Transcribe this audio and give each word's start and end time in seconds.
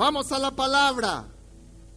Vamos 0.00 0.32
a 0.32 0.38
la 0.38 0.50
palabra. 0.50 1.28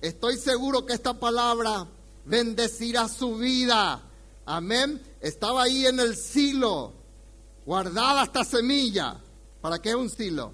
Estoy 0.02 0.36
seguro 0.36 0.86
que 0.86 0.92
esta 0.92 1.14
palabra 1.14 1.88
bendecirá 2.26 3.08
su 3.08 3.38
vida. 3.38 4.02
Amén. 4.46 5.02
Estaba 5.22 5.64
ahí 5.64 5.86
en 5.86 6.02
el 6.02 6.18
silo, 6.18 6.92
guardada 7.66 8.24
esta 8.24 8.44
semilla. 8.44 9.22
¿Para 9.62 9.82
qué 9.82 9.96
un 9.96 10.10
silo? 10.10 10.52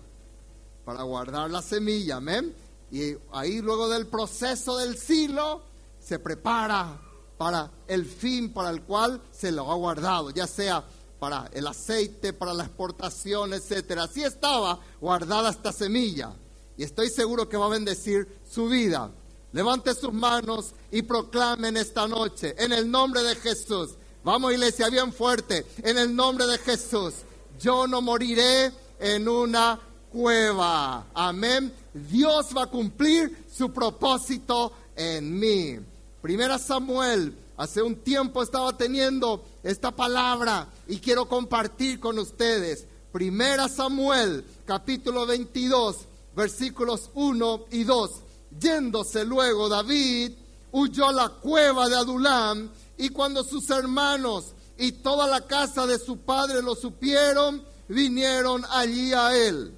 Para 0.86 1.02
guardar 1.02 1.50
la 1.50 1.64
semilla. 1.64 2.18
Amén. 2.18 2.56
Y 2.92 3.16
ahí 3.32 3.62
luego 3.62 3.90
del 3.90 4.06
proceso 4.06 4.78
del 4.78 4.96
silo 4.96 5.64
se 6.00 6.20
prepara 6.20 7.02
para 7.40 7.72
el 7.88 8.06
fin 8.06 8.54
para 8.54 8.70
el 8.70 8.84
cual 8.84 9.24
se 9.32 9.52
lo 9.52 9.72
ha 9.72 9.76
guardado, 9.76 10.30
ya 10.30 10.46
sea 10.46 10.84
para 11.18 11.50
el 11.52 11.66
aceite, 11.66 12.32
para 12.32 12.54
la 12.54 12.66
exportación, 12.66 13.56
etcétera. 13.56 14.04
Así 14.04 14.22
estaba 14.22 14.80
guardada 15.02 15.50
esta 15.50 15.72
semilla 15.72 16.36
y 16.80 16.84
estoy 16.84 17.10
seguro 17.10 17.50
que 17.50 17.58
va 17.58 17.66
a 17.66 17.70
bendecir 17.72 18.26
su 18.50 18.70
vida. 18.70 19.12
Levante 19.52 19.94
sus 19.94 20.14
manos 20.14 20.74
y 20.92 21.02
proclamen 21.02 21.76
esta 21.76 22.08
noche 22.08 22.56
en 22.58 22.72
el 22.72 22.90
nombre 22.90 23.22
de 23.22 23.36
Jesús. 23.36 23.96
Vamos 24.24 24.54
iglesia 24.54 24.88
bien 24.88 25.12
fuerte, 25.12 25.66
en 25.84 25.98
el 25.98 26.16
nombre 26.16 26.48
de 26.48 26.58
Jesús. 26.58 27.16
Yo 27.60 27.86
no 27.86 28.02
moriré 28.02 28.72
en 28.98 29.28
una 29.28 29.78
cueva. 30.10 31.08
Amén. 31.14 31.74
Dios 31.94 32.56
va 32.56 32.64
a 32.64 32.68
cumplir 32.68 33.44
su 33.54 33.74
propósito 33.74 34.72
en 34.96 35.38
mí. 35.38 35.78
Primera 36.22 36.58
Samuel, 36.58 37.38
hace 37.58 37.82
un 37.82 37.98
tiempo 37.98 38.42
estaba 38.42 38.78
teniendo 38.78 39.44
esta 39.64 39.92
palabra 39.94 40.70
y 40.88 41.00
quiero 41.00 41.28
compartir 41.28 42.00
con 42.00 42.18
ustedes. 42.20 42.88
Primera 43.12 43.68
Samuel, 43.68 44.46
capítulo 44.66 45.26
22, 45.26 46.06
versículos 46.36 47.10
1 47.14 47.66
y 47.72 47.84
2. 47.84 48.12
Yéndose 48.60 49.26
luego 49.26 49.70
David, 49.70 50.32
huyó 50.72 51.10
a 51.10 51.14
la 51.14 51.30
cueva 51.30 51.90
de 51.90 51.96
Adulam 51.96 52.70
y 52.98 53.10
cuando 53.10 53.44
sus 53.44 53.70
hermanos 53.70 54.54
y 54.78 54.94
toda 54.94 55.28
la 55.28 55.46
casa 55.46 55.86
de 55.86 56.00
su 56.00 56.18
padre 56.20 56.62
lo 56.62 56.76
supieron, 56.76 57.64
vinieron 57.88 58.64
allí 58.70 59.14
a 59.14 59.36
él. 59.36 59.74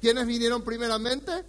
¿Quiénes 0.00 0.26
vinieron 0.26 0.62
primeramente? 0.62 1.44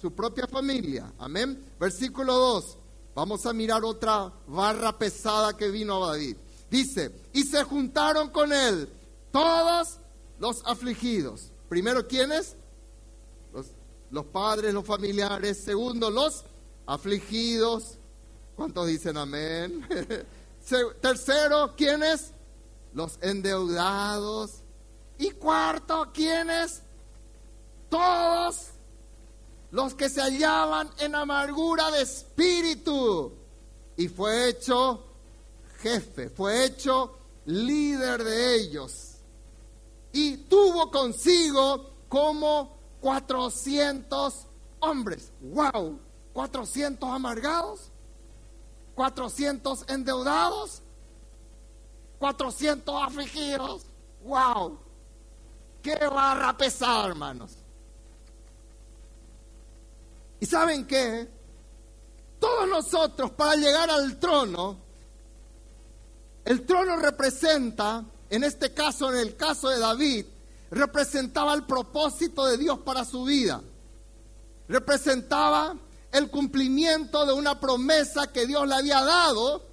Su 0.00 0.12
propia 0.12 0.46
familia. 0.46 1.12
Amén. 1.18 1.64
Versículo 1.78 2.34
2. 2.34 2.78
Vamos 3.14 3.44
a 3.44 3.52
mirar 3.52 3.84
otra 3.84 4.32
barra 4.46 4.98
pesada 4.98 5.56
que 5.56 5.70
vino 5.70 6.02
a 6.02 6.12
David. 6.12 6.36
Dice, 6.70 7.12
y 7.34 7.42
se 7.42 7.62
juntaron 7.64 8.30
con 8.30 8.52
él 8.52 8.88
todos 9.30 9.98
los 10.38 10.62
afligidos. 10.64 11.52
Primero, 11.68 12.08
¿quiénes? 12.08 12.56
Los, 14.12 14.26
padres, 14.26 14.72
los 14.72 14.86
familiares. 14.86 15.58
Segundo, 15.58 16.10
los 16.10 16.44
afligidos. 16.86 17.98
¿Cuántos 18.54 18.86
dicen 18.86 19.16
amén? 19.16 19.84
Tercero, 21.00 21.74
¿quiénes? 21.76 22.30
Los 22.94 23.18
endeudados. 23.20 24.62
Y 25.18 25.30
cuarto, 25.32 26.10
¿quiénes? 26.14 26.82
Todos 27.88 28.68
los 29.72 29.94
que 29.94 30.08
se 30.08 30.20
hallaban 30.20 30.90
en 30.98 31.14
amargura 31.14 31.90
de 31.90 32.02
espíritu. 32.02 33.32
Y 33.96 34.08
fue 34.08 34.50
hecho 34.50 35.04
jefe, 35.78 36.30
fue 36.30 36.64
hecho 36.64 37.18
líder 37.46 38.22
de 38.22 38.56
ellos. 38.56 39.16
Y 40.12 40.36
tuvo 40.36 40.90
consigo 40.90 41.90
como 42.08 42.81
400 43.02 44.46
hombres. 44.80 45.32
¡Wow! 45.40 45.98
400 46.32 47.10
amargados, 47.10 47.90
400 48.94 49.84
endeudados, 49.88 50.80
400 52.18 53.02
afligidos. 53.02 53.82
¡Wow! 54.24 54.78
¡Qué 55.82 55.96
barra 55.96 56.56
pesada, 56.56 57.08
hermanos! 57.08 57.56
¿Y 60.40 60.46
saben 60.46 60.86
qué? 60.86 61.28
Todos 62.38 62.68
nosotros 62.68 63.32
para 63.32 63.56
llegar 63.56 63.90
al 63.90 64.18
trono, 64.18 64.76
el 66.44 66.64
trono 66.64 66.96
representa, 66.96 68.04
en 68.30 68.44
este 68.44 68.72
caso, 68.72 69.12
en 69.12 69.18
el 69.18 69.36
caso 69.36 69.68
de 69.68 69.78
David, 69.78 70.26
representaba 70.72 71.52
el 71.52 71.64
propósito 71.64 72.46
de 72.46 72.56
Dios 72.56 72.78
para 72.78 73.04
su 73.04 73.24
vida. 73.24 73.62
Representaba 74.68 75.76
el 76.10 76.30
cumplimiento 76.30 77.26
de 77.26 77.34
una 77.34 77.60
promesa 77.60 78.32
que 78.32 78.46
Dios 78.46 78.66
le 78.66 78.74
había 78.74 79.02
dado 79.02 79.66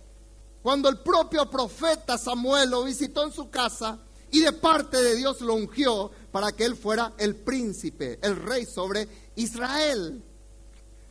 cuando 0.62 0.90
el 0.90 0.98
propio 0.98 1.50
profeta 1.50 2.18
Samuel 2.18 2.70
lo 2.70 2.84
visitó 2.84 3.24
en 3.24 3.32
su 3.32 3.50
casa 3.50 3.98
y 4.30 4.42
de 4.42 4.52
parte 4.52 5.02
de 5.02 5.16
Dios 5.16 5.40
lo 5.40 5.54
ungió 5.56 6.12
para 6.34 6.52
que 6.52 6.66
él 6.66 6.76
fuera 6.76 7.14
el 7.18 7.36
príncipe, 7.36 8.20
el 8.22 8.36
rey 8.36 8.66
sobre 8.66 9.08
Israel. 9.38 10.22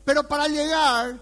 Pero 0.04 0.28
para 0.28 0.48
llegar 0.48 1.18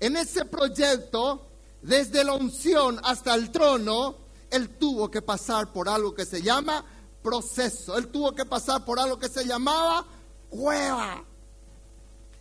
en 0.00 0.16
ese 0.16 0.44
proyecto, 0.44 1.46
desde 1.82 2.24
la 2.24 2.34
unción 2.34 3.00
hasta 3.04 3.36
el 3.36 3.52
trono, 3.52 4.16
él 4.50 4.70
tuvo 4.70 5.08
que 5.08 5.22
pasar 5.22 5.72
por 5.72 5.88
algo 5.88 6.14
que 6.14 6.26
se 6.26 6.42
llama 6.42 6.84
proceso. 7.28 7.98
Él 7.98 8.08
tuvo 8.08 8.32
que 8.32 8.46
pasar 8.46 8.84
por 8.84 8.98
algo 8.98 9.18
que 9.18 9.28
se 9.28 9.44
llamaba 9.44 10.04
cueva. 10.48 11.22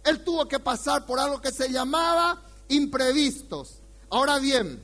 Él 0.06 0.24
tuvo 0.24 0.48
que 0.48 0.60
pasar 0.60 1.06
por 1.06 1.20
algo 1.20 1.42
que 1.42 1.52
se 1.52 1.70
llamaba 1.70 2.42
imprevistos. 2.70 3.80
Ahora 4.10 4.40
bien, 4.40 4.82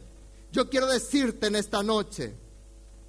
yo 0.51 0.69
quiero 0.69 0.87
decirte 0.87 1.47
en 1.47 1.55
esta 1.55 1.81
noche 1.81 2.35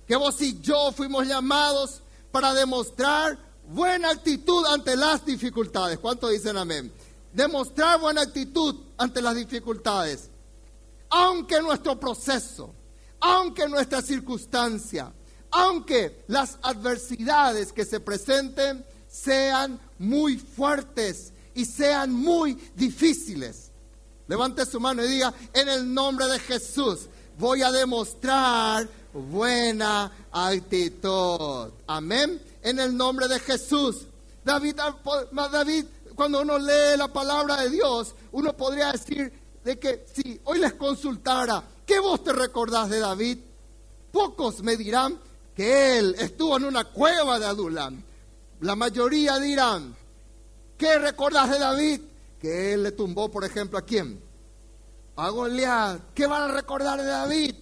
que 0.07 0.15
vos 0.15 0.41
y 0.41 0.61
yo 0.61 0.93
fuimos 0.93 1.27
llamados 1.27 2.01
para 2.31 2.55
demostrar 2.55 3.39
buena 3.69 4.11
actitud 4.11 4.65
ante 4.67 4.95
las 4.97 5.27
dificultades. 5.27 5.99
¿Cuántos 5.99 6.31
dicen 6.31 6.57
amén? 6.57 6.93
demostrar 7.35 8.01
buena 8.01 8.23
actitud 8.23 8.77
ante 8.97 9.21
las 9.21 9.35
dificultades. 9.35 10.31
Aunque 11.11 11.61
nuestro 11.61 11.99
proceso, 11.99 12.73
aunque 13.21 13.69
nuestra 13.69 14.01
circunstancia, 14.01 15.13
aunque 15.55 16.25
las 16.27 16.59
adversidades 16.63 17.73
que 17.73 17.85
se 17.85 18.01
presenten 18.01 18.85
sean 19.09 19.79
muy 19.99 20.37
fuertes 20.37 21.33
y 21.55 21.65
sean 21.65 22.13
muy 22.13 22.55
difíciles. 22.75 23.71
Levante 24.27 24.67
su 24.67 24.81
mano 24.81 25.05
y 25.05 25.09
diga, 25.09 25.33
en 25.53 25.69
el 25.69 25.95
nombre 25.95 26.27
de 26.27 26.41
Jesús 26.41 27.09
voy 27.39 27.63
a 27.63 27.71
demostrar 27.71 28.89
buena 29.13 30.11
actitud. 30.33 31.71
Amén. 31.87 32.43
En 32.61 32.81
el 32.81 32.97
nombre 32.97 33.29
de 33.29 33.39
Jesús. 33.39 34.09
David, 34.45 34.77
David 35.53 35.85
cuando 36.17 36.43
uno 36.43 36.59
lee 36.59 36.97
la 36.97 37.09
palabra 37.09 37.63
de 37.63 37.71
Dios, 37.71 38.15
uno 38.33 38.57
podría 38.57 38.91
decir 38.91 39.33
de 39.63 39.79
que 39.79 40.05
si 40.13 40.41
hoy 40.45 40.59
les 40.59 40.75
consultara, 40.75 41.63
¿qué 41.87 42.01
vos 42.01 42.25
te 42.25 42.33
recordás 42.33 42.91
de 42.91 42.99
David? 42.99 43.39
Pocos 44.11 44.63
me 44.63 44.77
dirán 44.77 45.19
que 45.55 45.99
él 45.99 46.17
estuvo 46.19 46.57
en 46.57 46.65
una 46.65 46.85
cueva 46.85 47.39
de 47.39 47.47
Adulam. 47.47 48.03
La 48.61 48.75
mayoría 48.77 49.39
dirán, 49.39 49.95
¿qué 50.77 50.99
recordás 50.99 51.51
de 51.51 51.59
David? 51.59 52.01
Que 52.41 52.75
él 52.75 52.83
le 52.83 52.93
tumbó, 52.93 53.31
por 53.31 53.45
ejemplo, 53.45 53.79
¿a 53.79 53.83
quién? 53.83 54.21
A 55.17 55.29
Goliat. 55.29 56.13
¿Qué 56.15 56.27
van 56.27 56.51
a 56.51 56.55
recordar 56.55 57.01
de 57.01 57.07
David? 57.07 57.55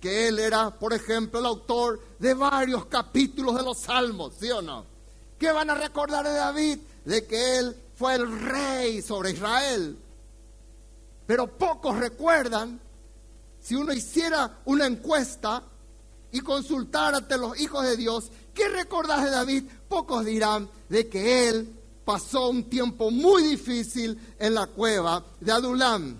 Que 0.00 0.28
él 0.28 0.38
era, 0.38 0.70
por 0.70 0.92
ejemplo, 0.92 1.40
el 1.40 1.46
autor 1.46 2.00
de 2.18 2.34
varios 2.34 2.86
capítulos 2.86 3.56
de 3.56 3.62
los 3.62 3.78
Salmos, 3.78 4.34
¿sí 4.38 4.50
o 4.50 4.62
no? 4.62 4.86
¿Qué 5.38 5.52
van 5.52 5.70
a 5.70 5.74
recordar 5.74 6.24
de 6.24 6.34
David? 6.34 6.78
De 7.04 7.26
que 7.26 7.58
él 7.58 7.76
fue 7.94 8.14
el 8.14 8.40
rey 8.40 9.02
sobre 9.02 9.32
Israel. 9.32 9.98
Pero 11.26 11.46
pocos 11.46 11.98
recuerdan, 11.98 12.80
si 13.60 13.74
uno 13.74 13.92
hiciera 13.92 14.58
una 14.66 14.86
encuesta 14.86 15.62
y 16.34 16.40
consultara 16.40 17.18
ante 17.18 17.38
los 17.38 17.58
hijos 17.60 17.84
de 17.84 17.96
Dios, 17.96 18.32
¿qué 18.52 18.68
recordás 18.68 19.22
de 19.22 19.30
David? 19.30 19.64
Pocos 19.88 20.24
dirán 20.24 20.68
de 20.88 21.08
que 21.08 21.48
él 21.48 21.72
pasó 22.04 22.48
un 22.48 22.64
tiempo 22.64 23.12
muy 23.12 23.44
difícil 23.44 24.20
en 24.40 24.54
la 24.54 24.66
cueva 24.66 25.24
de 25.38 25.52
Adulam. 25.52 26.18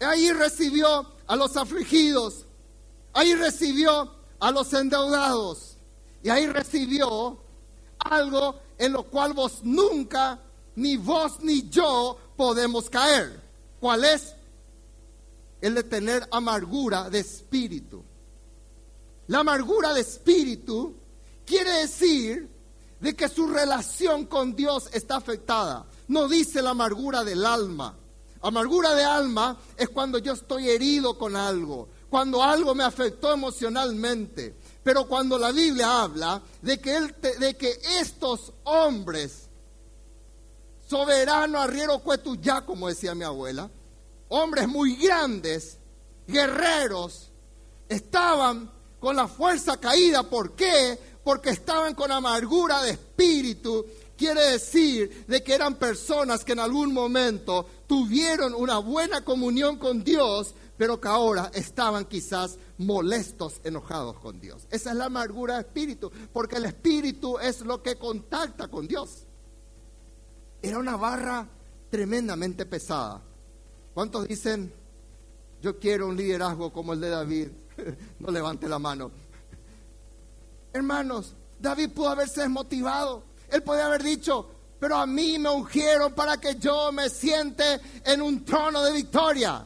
Ahí 0.00 0.32
recibió 0.32 1.06
a 1.28 1.36
los 1.36 1.56
afligidos, 1.56 2.44
ahí 3.12 3.36
recibió 3.36 4.10
a 4.40 4.50
los 4.50 4.72
endeudados 4.72 5.76
y 6.24 6.30
ahí 6.30 6.48
recibió 6.48 7.38
algo 8.00 8.56
en 8.78 8.94
lo 8.94 9.04
cual 9.04 9.32
vos 9.32 9.60
nunca 9.62 10.40
ni 10.74 10.96
vos 10.96 11.38
ni 11.40 11.68
yo 11.68 12.18
podemos 12.36 12.90
caer. 12.90 13.40
¿Cuál 13.78 14.04
es? 14.04 14.34
El 15.60 15.76
de 15.76 15.84
tener 15.84 16.26
amargura 16.32 17.08
de 17.08 17.20
espíritu. 17.20 18.02
La 19.28 19.40
amargura 19.40 19.94
de 19.94 20.00
espíritu 20.00 20.94
quiere 21.46 21.70
decir 21.80 22.48
de 23.00 23.14
que 23.14 23.28
su 23.28 23.46
relación 23.46 24.26
con 24.26 24.56
Dios 24.56 24.88
está 24.92 25.16
afectada. 25.16 25.86
No 26.08 26.28
dice 26.28 26.62
la 26.62 26.70
amargura 26.70 27.22
del 27.24 27.44
alma. 27.46 27.96
Amargura 28.40 28.94
de 28.94 29.04
alma 29.04 29.56
es 29.76 29.88
cuando 29.90 30.18
yo 30.18 30.32
estoy 30.32 30.68
herido 30.70 31.18
con 31.18 31.36
algo, 31.36 31.88
cuando 32.08 32.42
algo 32.42 32.74
me 32.74 32.84
afectó 32.84 33.32
emocionalmente. 33.32 34.54
Pero 34.82 35.06
cuando 35.06 35.38
la 35.38 35.52
Biblia 35.52 36.02
habla 36.02 36.40
de 36.62 36.78
que, 36.80 37.80
estos 38.00 38.52
hombres, 38.64 39.48
soberano 40.88 41.60
arriero 41.60 41.98
cuetuyá, 41.98 42.62
como 42.62 42.88
decía 42.88 43.14
mi 43.14 43.24
abuela, 43.24 43.70
hombres 44.28 44.68
muy 44.68 44.96
grandes, 44.96 45.76
guerreros, 46.26 47.28
estaban 47.88 48.77
con 49.00 49.16
la 49.16 49.28
fuerza 49.28 49.78
caída. 49.78 50.22
¿Por 50.22 50.54
qué? 50.54 50.98
Porque 51.22 51.50
estaban 51.50 51.94
con 51.94 52.10
amargura 52.10 52.82
de 52.82 52.92
espíritu. 52.92 53.86
Quiere 54.16 54.52
decir 54.52 55.26
de 55.26 55.42
que 55.42 55.54
eran 55.54 55.76
personas 55.76 56.44
que 56.44 56.52
en 56.52 56.58
algún 56.58 56.92
momento 56.92 57.66
tuvieron 57.86 58.54
una 58.54 58.78
buena 58.78 59.24
comunión 59.24 59.78
con 59.78 60.02
Dios, 60.02 60.54
pero 60.76 61.00
que 61.00 61.08
ahora 61.08 61.50
estaban 61.54 62.04
quizás 62.04 62.58
molestos, 62.78 63.60
enojados 63.64 64.18
con 64.18 64.40
Dios. 64.40 64.66
Esa 64.70 64.90
es 64.90 64.96
la 64.96 65.06
amargura 65.06 65.54
de 65.54 65.60
espíritu, 65.60 66.10
porque 66.32 66.56
el 66.56 66.64
espíritu 66.64 67.38
es 67.38 67.60
lo 67.60 67.82
que 67.82 67.96
contacta 67.96 68.68
con 68.68 68.88
Dios. 68.88 69.24
Era 70.60 70.78
una 70.78 70.96
barra 70.96 71.48
tremendamente 71.90 72.66
pesada. 72.66 73.22
¿Cuántos 73.94 74.26
dicen, 74.26 74.72
yo 75.62 75.78
quiero 75.78 76.08
un 76.08 76.16
liderazgo 76.16 76.72
como 76.72 76.92
el 76.92 77.00
de 77.00 77.08
David? 77.08 77.48
no 78.18 78.30
levante 78.30 78.68
la 78.68 78.78
mano. 78.78 79.10
Hermanos, 80.72 81.34
David 81.58 81.90
pudo 81.90 82.10
haberse 82.10 82.42
desmotivado. 82.42 83.22
Él 83.50 83.62
podía 83.62 83.86
haber 83.86 84.02
dicho, 84.02 84.48
pero 84.78 84.96
a 84.96 85.06
mí 85.06 85.38
me 85.38 85.48
ungieron 85.48 86.12
para 86.12 86.36
que 86.38 86.56
yo 86.56 86.92
me 86.92 87.08
siente 87.08 87.80
en 88.04 88.22
un 88.22 88.44
trono 88.44 88.82
de 88.82 88.92
victoria. 88.92 89.64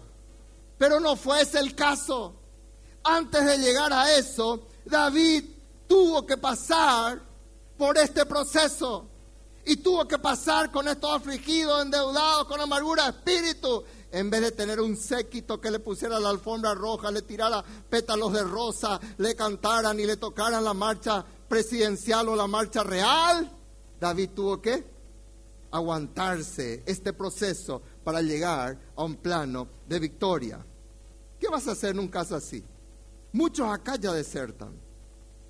Pero 0.78 1.00
no 1.00 1.16
fue 1.16 1.42
ese 1.42 1.58
el 1.58 1.74
caso. 1.74 2.34
Antes 3.04 3.44
de 3.44 3.58
llegar 3.58 3.92
a 3.92 4.14
eso, 4.16 4.68
David 4.84 5.44
tuvo 5.86 6.24
que 6.26 6.36
pasar 6.36 7.20
por 7.76 7.98
este 7.98 8.24
proceso. 8.26 9.06
Y 9.64 9.76
tuvo 9.76 10.08
que 10.08 10.18
pasar 10.18 10.72
con 10.72 10.88
estos 10.88 11.14
afligidos, 11.14 11.82
endeudados, 11.82 12.46
con 12.46 12.60
amargura 12.60 13.04
de 13.04 13.10
espíritu. 13.10 13.84
En 14.12 14.28
vez 14.28 14.42
de 14.42 14.52
tener 14.52 14.78
un 14.78 14.94
séquito 14.94 15.58
que 15.58 15.70
le 15.70 15.78
pusiera 15.78 16.20
la 16.20 16.28
alfombra 16.28 16.74
roja, 16.74 17.10
le 17.10 17.22
tirara 17.22 17.64
pétalos 17.88 18.32
de 18.34 18.44
rosa, 18.44 19.00
le 19.16 19.34
cantaran 19.34 19.98
y 19.98 20.04
le 20.04 20.18
tocaran 20.18 20.62
la 20.62 20.74
marcha 20.74 21.24
presidencial 21.48 22.28
o 22.28 22.36
la 22.36 22.46
marcha 22.46 22.82
real, 22.82 23.50
David 23.98 24.30
tuvo 24.34 24.60
que 24.60 24.84
aguantarse 25.70 26.82
este 26.84 27.14
proceso 27.14 27.80
para 28.04 28.20
llegar 28.20 28.78
a 28.94 29.02
un 29.02 29.16
plano 29.16 29.66
de 29.88 29.98
victoria. 29.98 30.64
¿Qué 31.40 31.48
vas 31.48 31.66
a 31.66 31.72
hacer 31.72 31.92
en 31.92 32.00
un 32.00 32.08
caso 32.08 32.36
así? 32.36 32.62
Muchos 33.32 33.66
acá 33.66 33.96
ya 33.96 34.12
desertan. 34.12 34.78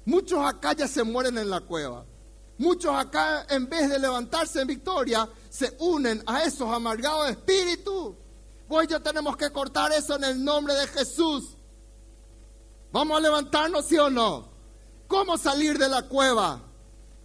Muchos 0.04 0.38
acá 0.38 0.72
ya 0.72 0.86
se 0.86 1.02
mueren 1.02 1.36
en 1.36 1.50
la 1.50 1.60
cueva. 1.62 2.04
Muchos 2.58 2.94
acá, 2.94 3.44
en 3.50 3.68
vez 3.68 3.90
de 3.90 3.98
levantarse 3.98 4.60
en 4.60 4.68
victoria, 4.68 5.28
se 5.50 5.76
unen 5.80 6.22
a 6.26 6.44
esos 6.44 6.72
amargados 6.72 7.26
de 7.26 7.32
espíritu. 7.32 8.21
Hoy 8.74 8.86
ya 8.86 9.00
tenemos 9.00 9.36
que 9.36 9.50
cortar 9.50 9.92
eso 9.92 10.16
en 10.16 10.24
el 10.24 10.42
nombre 10.42 10.72
de 10.72 10.86
Jesús. 10.86 11.58
¿Vamos 12.90 13.18
a 13.18 13.20
levantarnos, 13.20 13.84
sí 13.84 13.98
o 13.98 14.08
no? 14.08 14.48
¿Cómo 15.06 15.36
salir 15.36 15.76
de 15.76 15.90
la 15.90 16.08
cueva? 16.08 16.58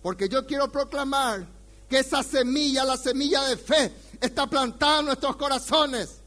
Porque 0.01 0.27
yo 0.27 0.45
quiero 0.45 0.69
proclamar 0.69 1.47
que 1.87 1.99
esa 1.99 2.21
semilla, 2.21 2.83
la 2.83 2.97
semilla 2.97 3.43
de 3.43 3.55
fe, 3.55 3.93
está 4.19 4.45
plantada 4.47 4.99
en 4.99 5.05
nuestros 5.05 5.37
corazones. 5.37 6.19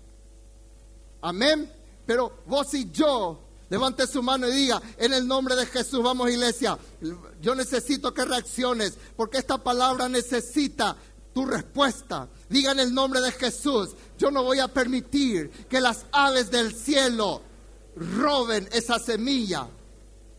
Amén. 1.20 1.70
Pero 2.06 2.38
vos 2.46 2.72
y 2.72 2.90
yo, 2.90 3.42
levante 3.68 4.06
su 4.06 4.22
mano 4.22 4.48
y 4.48 4.52
diga, 4.52 4.80
en 4.96 5.12
el 5.12 5.28
nombre 5.28 5.54
de 5.54 5.66
Jesús, 5.66 6.02
vamos 6.02 6.30
iglesia, 6.30 6.78
yo 7.42 7.54
necesito 7.54 8.14
que 8.14 8.24
reacciones, 8.24 8.96
porque 9.16 9.36
esta 9.36 9.58
palabra 9.58 10.08
necesita 10.08 10.96
tu 11.32 11.46
respuesta. 11.46 12.28
Diga 12.48 12.72
en 12.72 12.80
el 12.80 12.94
nombre 12.94 13.20
de 13.20 13.32
Jesús, 13.32 13.90
yo 14.18 14.30
no 14.30 14.42
voy 14.42 14.60
a 14.60 14.68
permitir 14.68 15.50
que 15.68 15.80
las 15.80 16.06
aves 16.12 16.50
del 16.50 16.74
cielo 16.74 17.42
roben 17.96 18.68
esa 18.72 18.98
semilla. 18.98 19.68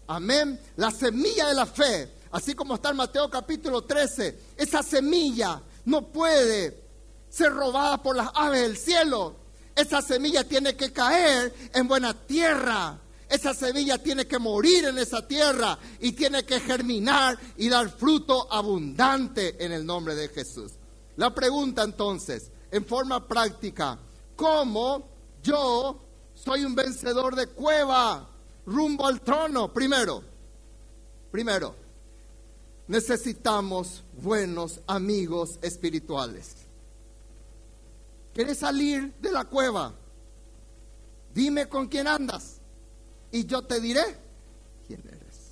Amén. 0.07 0.59
La 0.75 0.91
semilla 0.91 1.47
de 1.47 1.53
la 1.53 1.65
fe, 1.65 2.11
así 2.31 2.53
como 2.53 2.75
está 2.75 2.89
en 2.89 2.97
Mateo 2.97 3.29
capítulo 3.29 3.83
13, 3.83 4.37
esa 4.57 4.83
semilla 4.83 5.61
no 5.85 6.07
puede 6.07 6.81
ser 7.29 7.53
robada 7.53 8.01
por 8.01 8.15
las 8.15 8.29
aves 8.33 8.61
del 8.61 8.77
cielo. 8.77 9.35
Esa 9.75 10.01
semilla 10.01 10.43
tiene 10.43 10.75
que 10.75 10.91
caer 10.91 11.53
en 11.73 11.87
buena 11.87 12.13
tierra. 12.13 12.99
Esa 13.29 13.53
semilla 13.53 13.97
tiene 13.97 14.27
que 14.27 14.37
morir 14.37 14.83
en 14.85 14.97
esa 14.97 15.25
tierra 15.25 15.79
y 16.01 16.11
tiene 16.11 16.43
que 16.43 16.59
germinar 16.59 17.39
y 17.55 17.69
dar 17.69 17.89
fruto 17.89 18.51
abundante 18.51 19.63
en 19.63 19.71
el 19.71 19.85
nombre 19.85 20.15
de 20.15 20.27
Jesús. 20.27 20.73
La 21.21 21.29
pregunta 21.35 21.83
entonces, 21.83 22.49
en 22.71 22.83
forma 22.83 23.27
práctica, 23.27 23.95
¿cómo 24.35 25.07
yo 25.43 26.01
soy 26.33 26.65
un 26.65 26.73
vencedor 26.73 27.35
de 27.35 27.45
cueva 27.45 28.27
rumbo 28.65 29.05
al 29.05 29.21
trono? 29.21 29.71
Primero, 29.71 30.23
primero, 31.29 31.75
necesitamos 32.87 34.03
buenos 34.19 34.79
amigos 34.87 35.59
espirituales. 35.61 36.55
¿Quieres 38.33 38.57
salir 38.57 39.13
de 39.21 39.31
la 39.31 39.45
cueva? 39.45 39.93
Dime 41.35 41.69
con 41.69 41.87
quién 41.87 42.07
andas 42.07 42.55
y 43.31 43.45
yo 43.45 43.61
te 43.61 43.79
diré 43.79 44.17
quién 44.87 45.03
eres. 45.07 45.51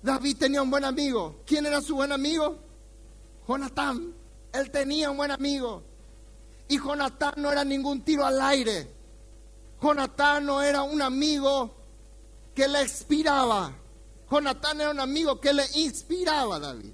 David 0.00 0.36
tenía 0.36 0.62
un 0.62 0.70
buen 0.70 0.84
amigo. 0.84 1.40
¿Quién 1.44 1.66
era 1.66 1.80
su 1.80 1.96
buen 1.96 2.12
amigo? 2.12 2.70
Jonatán. 3.46 4.14
Él 4.52 4.70
tenía 4.70 5.10
un 5.10 5.16
buen 5.16 5.30
amigo. 5.30 5.82
Y 6.68 6.78
Jonatán 6.78 7.34
no 7.36 7.50
era 7.50 7.64
ningún 7.64 8.02
tiro 8.02 8.24
al 8.24 8.40
aire. 8.40 8.88
Jonatán 9.80 10.46
no 10.46 10.62
era 10.62 10.82
un 10.82 11.02
amigo 11.02 11.74
que 12.54 12.68
le 12.68 12.82
inspiraba. 12.82 13.74
Jonatán 14.30 14.80
era 14.80 14.90
un 14.90 15.00
amigo 15.00 15.40
que 15.40 15.52
le 15.52 15.64
inspiraba 15.74 16.56
a 16.56 16.60
David. 16.60 16.92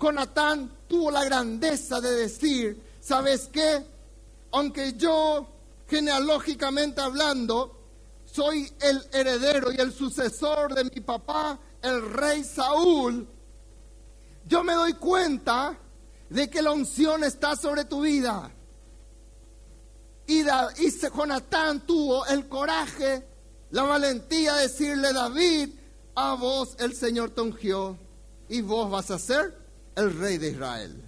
Jonatán 0.00 0.70
tuvo 0.88 1.10
la 1.10 1.24
grandeza 1.24 2.00
de 2.00 2.10
decir, 2.12 2.82
¿sabes 3.00 3.48
qué? 3.52 3.84
Aunque 4.52 4.94
yo, 4.94 5.46
genealógicamente 5.88 7.00
hablando, 7.00 7.78
soy 8.24 8.72
el 8.80 9.06
heredero 9.12 9.70
y 9.70 9.76
el 9.76 9.92
sucesor 9.92 10.74
de 10.74 10.84
mi 10.84 11.00
papá, 11.00 11.58
el 11.82 12.10
rey 12.12 12.42
Saúl, 12.42 13.28
yo 14.46 14.64
me 14.64 14.74
doy 14.74 14.94
cuenta 14.94 15.78
de 16.28 16.48
que 16.48 16.62
la 16.62 16.72
unción 16.72 17.24
está 17.24 17.56
sobre 17.56 17.84
tu 17.84 18.02
vida. 18.02 18.50
Y, 20.26 20.40
y 20.40 20.90
Jonatán 21.14 21.86
tuvo 21.86 22.24
el 22.26 22.48
coraje, 22.48 23.26
la 23.70 23.82
valentía 23.82 24.54
de 24.54 24.62
decirle, 24.62 25.12
David, 25.12 25.70
a 26.14 26.34
vos 26.34 26.76
el 26.78 26.94
Señor 26.94 27.30
te 27.30 27.40
ungió 27.40 27.98
y 28.48 28.60
vos 28.60 28.90
vas 28.90 29.10
a 29.10 29.18
ser 29.18 29.56
el 29.94 30.18
rey 30.18 30.38
de 30.38 30.50
Israel. 30.50 31.02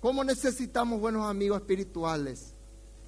¿Cómo 0.00 0.24
necesitamos 0.24 1.00
buenos 1.00 1.28
amigos 1.28 1.60
espirituales? 1.60 2.54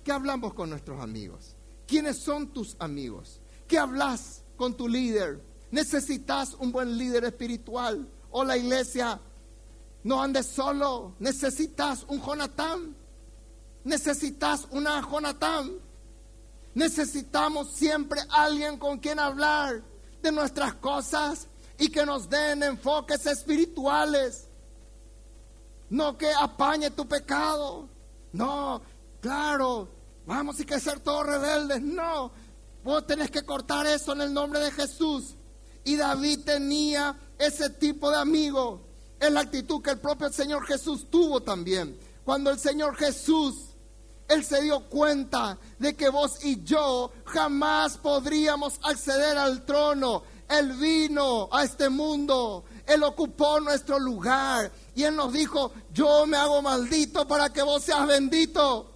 ¿Qué 0.02 0.12
hablamos 0.12 0.54
con 0.54 0.70
nuestros 0.70 1.00
amigos? 1.00 1.54
¿Quiénes 1.86 2.18
son 2.18 2.48
tus 2.48 2.76
amigos? 2.78 3.40
¿Qué 3.66 3.78
hablas 3.78 4.42
con 4.56 4.74
tu 4.74 4.88
líder? 4.88 5.42
¿Necesitas 5.70 6.54
un 6.54 6.72
buen 6.72 6.96
líder 6.96 7.24
espiritual? 7.24 8.08
¿O 8.30 8.44
la 8.44 8.56
iglesia 8.56 9.20
no 10.04 10.22
andes 10.22 10.46
solo? 10.46 11.14
¿Necesitas 11.18 12.04
un 12.08 12.20
Jonatán? 12.22 12.96
¿Necesitas 13.84 14.66
una 14.70 15.00
Jonatán? 15.00 15.78
Necesitamos 16.74 17.72
siempre 17.72 18.20
alguien 18.30 18.78
con 18.78 18.98
quien 18.98 19.18
hablar 19.18 19.82
de 20.22 20.32
nuestras 20.32 20.74
cosas 20.74 21.48
y 21.78 21.90
que 21.90 22.04
nos 22.04 22.28
den 22.28 22.62
enfoques 22.62 23.24
espirituales. 23.26 24.48
No 25.90 26.18
que 26.18 26.30
apañe 26.32 26.90
tu 26.90 27.06
pecado. 27.08 27.88
No, 28.32 28.82
claro, 29.20 29.88
vamos 30.26 30.60
y 30.60 30.64
que 30.66 30.78
ser 30.78 31.00
todos 31.00 31.26
rebeldes. 31.26 31.80
No, 31.80 32.30
vos 32.84 33.06
tenés 33.06 33.30
que 33.30 33.42
cortar 33.42 33.86
eso 33.86 34.12
en 34.12 34.20
el 34.20 34.32
nombre 34.34 34.60
de 34.60 34.70
Jesús. 34.70 35.34
Y 35.84 35.96
David 35.96 36.40
tenía 36.44 37.16
ese 37.38 37.70
tipo 37.70 38.10
de 38.10 38.18
amigo. 38.18 38.80
Es 39.20 39.32
la 39.32 39.40
actitud 39.40 39.82
que 39.82 39.90
el 39.90 39.98
propio 39.98 40.30
Señor 40.30 40.64
Jesús 40.66 41.06
tuvo 41.10 41.40
también. 41.40 41.98
Cuando 42.24 42.50
el 42.50 42.58
Señor 42.58 42.96
Jesús, 42.96 43.74
Él 44.28 44.44
se 44.44 44.62
dio 44.62 44.80
cuenta 44.88 45.58
de 45.78 45.96
que 45.96 46.08
vos 46.08 46.44
y 46.44 46.62
yo 46.62 47.10
jamás 47.24 47.96
podríamos 47.96 48.78
acceder 48.82 49.38
al 49.38 49.64
trono. 49.64 50.22
Él 50.48 50.72
vino 50.74 51.48
a 51.52 51.64
este 51.64 51.88
mundo, 51.88 52.64
Él 52.86 53.02
ocupó 53.02 53.60
nuestro 53.60 53.98
lugar 53.98 54.70
y 54.94 55.02
Él 55.02 55.14
nos 55.14 55.32
dijo, 55.32 55.72
yo 55.92 56.26
me 56.26 56.36
hago 56.36 56.62
maldito 56.62 57.26
para 57.26 57.52
que 57.52 57.62
vos 57.62 57.82
seas 57.82 58.06
bendito. 58.06 58.90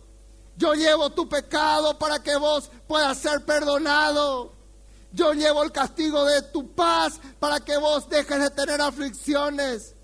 Yo 0.57 0.75
llevo 0.75 1.11
tu 1.11 1.29
pecado 1.29 1.99
para 1.99 2.23
que 2.23 2.37
vos 2.37 2.71
puedas 2.87 3.19
ser 3.19 3.45
perdonado. 3.45 4.53
Yo 5.13 5.33
llevo 5.35 5.63
el 5.63 5.73
castigo 5.73 6.25
de 6.25 6.43
tu 6.43 6.75
paz 6.75 7.21
para 7.39 7.61
que 7.61 7.77
vos 7.77 8.09
dejes 8.09 8.41
de 8.41 8.51
tener 8.51 8.81
aflicciones. 8.81 9.95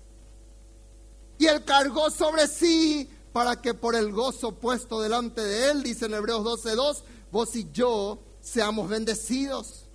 Y 1.37 1.47
Él 1.47 1.63
cargó 1.63 2.11
sobre 2.11 2.47
sí 2.47 3.09
para 3.31 3.61
que 3.61 3.73
por 3.73 3.95
el 3.95 4.11
gozo 4.11 4.51
puesto 4.51 5.01
delante 5.01 5.41
de 5.41 5.71
Él, 5.71 5.83
dice 5.83 6.05
en 6.05 6.13
Hebreos 6.13 6.43
12.2, 6.43 7.03
vos 7.31 7.55
y 7.55 7.67
yo 7.71 8.19
seamos 8.41 8.89
bendecidos, 8.89 9.85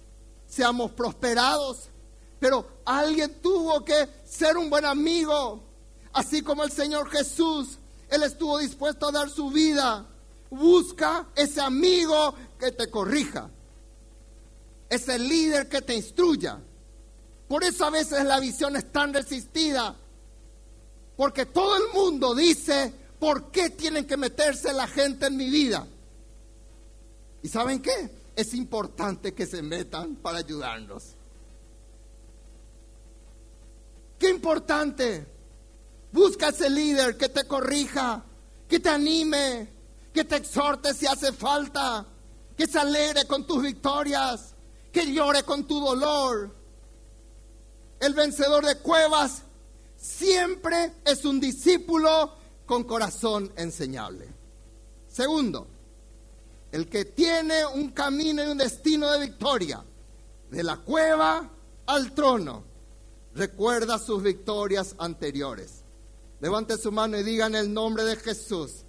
seamos 0.46 0.92
prosperados. 0.92 1.90
Pero 2.40 2.66
alguien 2.84 3.40
tuvo 3.40 3.84
que 3.84 4.08
ser 4.24 4.56
un 4.56 4.68
buen 4.68 4.84
amigo, 4.84 5.62
así 6.12 6.42
como 6.42 6.64
el 6.64 6.72
Señor 6.72 7.08
Jesús, 7.10 7.78
Él 8.08 8.22
estuvo 8.22 8.58
dispuesto 8.58 9.08
a 9.08 9.12
dar 9.12 9.30
su 9.30 9.50
vida. 9.50 10.06
Busca 10.50 11.26
ese 11.34 11.60
amigo 11.60 12.34
que 12.58 12.72
te 12.72 12.90
corrija, 12.90 13.50
ese 14.88 15.18
líder 15.18 15.68
que 15.68 15.82
te 15.82 15.94
instruya. 15.94 16.60
Por 17.48 17.64
eso 17.64 17.84
a 17.84 17.90
veces 17.90 18.24
la 18.24 18.40
visión 18.40 18.76
es 18.76 18.90
tan 18.90 19.12
resistida, 19.12 19.94
porque 21.16 21.46
todo 21.46 21.76
el 21.76 21.92
mundo 21.92 22.34
dice, 22.34 22.92
¿por 23.18 23.50
qué 23.50 23.70
tienen 23.70 24.06
que 24.06 24.16
meterse 24.16 24.72
la 24.72 24.86
gente 24.86 25.26
en 25.26 25.36
mi 25.36 25.50
vida? 25.50 25.86
¿Y 27.42 27.48
saben 27.48 27.80
qué? 27.80 28.10
Es 28.34 28.54
importante 28.54 29.34
que 29.34 29.46
se 29.46 29.62
metan 29.62 30.16
para 30.16 30.38
ayudarnos. 30.38 31.14
Qué 34.18 34.30
importante. 34.30 35.26
Busca 36.10 36.48
ese 36.48 36.70
líder 36.70 37.16
que 37.16 37.28
te 37.28 37.44
corrija, 37.44 38.24
que 38.68 38.80
te 38.80 38.88
anime, 38.88 39.68
que 40.12 40.24
te 40.24 40.36
exhorte 40.36 40.94
si 40.94 41.06
hace 41.06 41.32
falta, 41.32 42.06
que 42.56 42.66
se 42.66 42.78
alegre 42.78 43.26
con 43.26 43.46
tus 43.46 43.62
victorias, 43.62 44.53
que 44.94 45.12
llore 45.12 45.42
con 45.42 45.64
tu 45.64 45.80
dolor. 45.80 46.50
El 47.98 48.14
vencedor 48.14 48.64
de 48.64 48.78
cuevas 48.78 49.42
siempre 49.96 50.92
es 51.04 51.24
un 51.24 51.40
discípulo 51.40 52.32
con 52.64 52.84
corazón 52.84 53.52
enseñable. 53.56 54.28
Segundo, 55.08 55.66
el 56.70 56.88
que 56.88 57.04
tiene 57.06 57.66
un 57.66 57.90
camino 57.90 58.44
y 58.44 58.46
un 58.46 58.58
destino 58.58 59.10
de 59.10 59.18
victoria, 59.18 59.82
de 60.50 60.62
la 60.62 60.76
cueva 60.76 61.50
al 61.86 62.12
trono, 62.12 62.62
recuerda 63.34 63.98
sus 63.98 64.22
victorias 64.22 64.94
anteriores. 64.98 65.82
Levante 66.40 66.78
su 66.78 66.92
mano 66.92 67.18
y 67.18 67.24
diga 67.24 67.46
en 67.46 67.56
el 67.56 67.72
nombre 67.72 68.04
de 68.04 68.14
Jesús. 68.16 68.84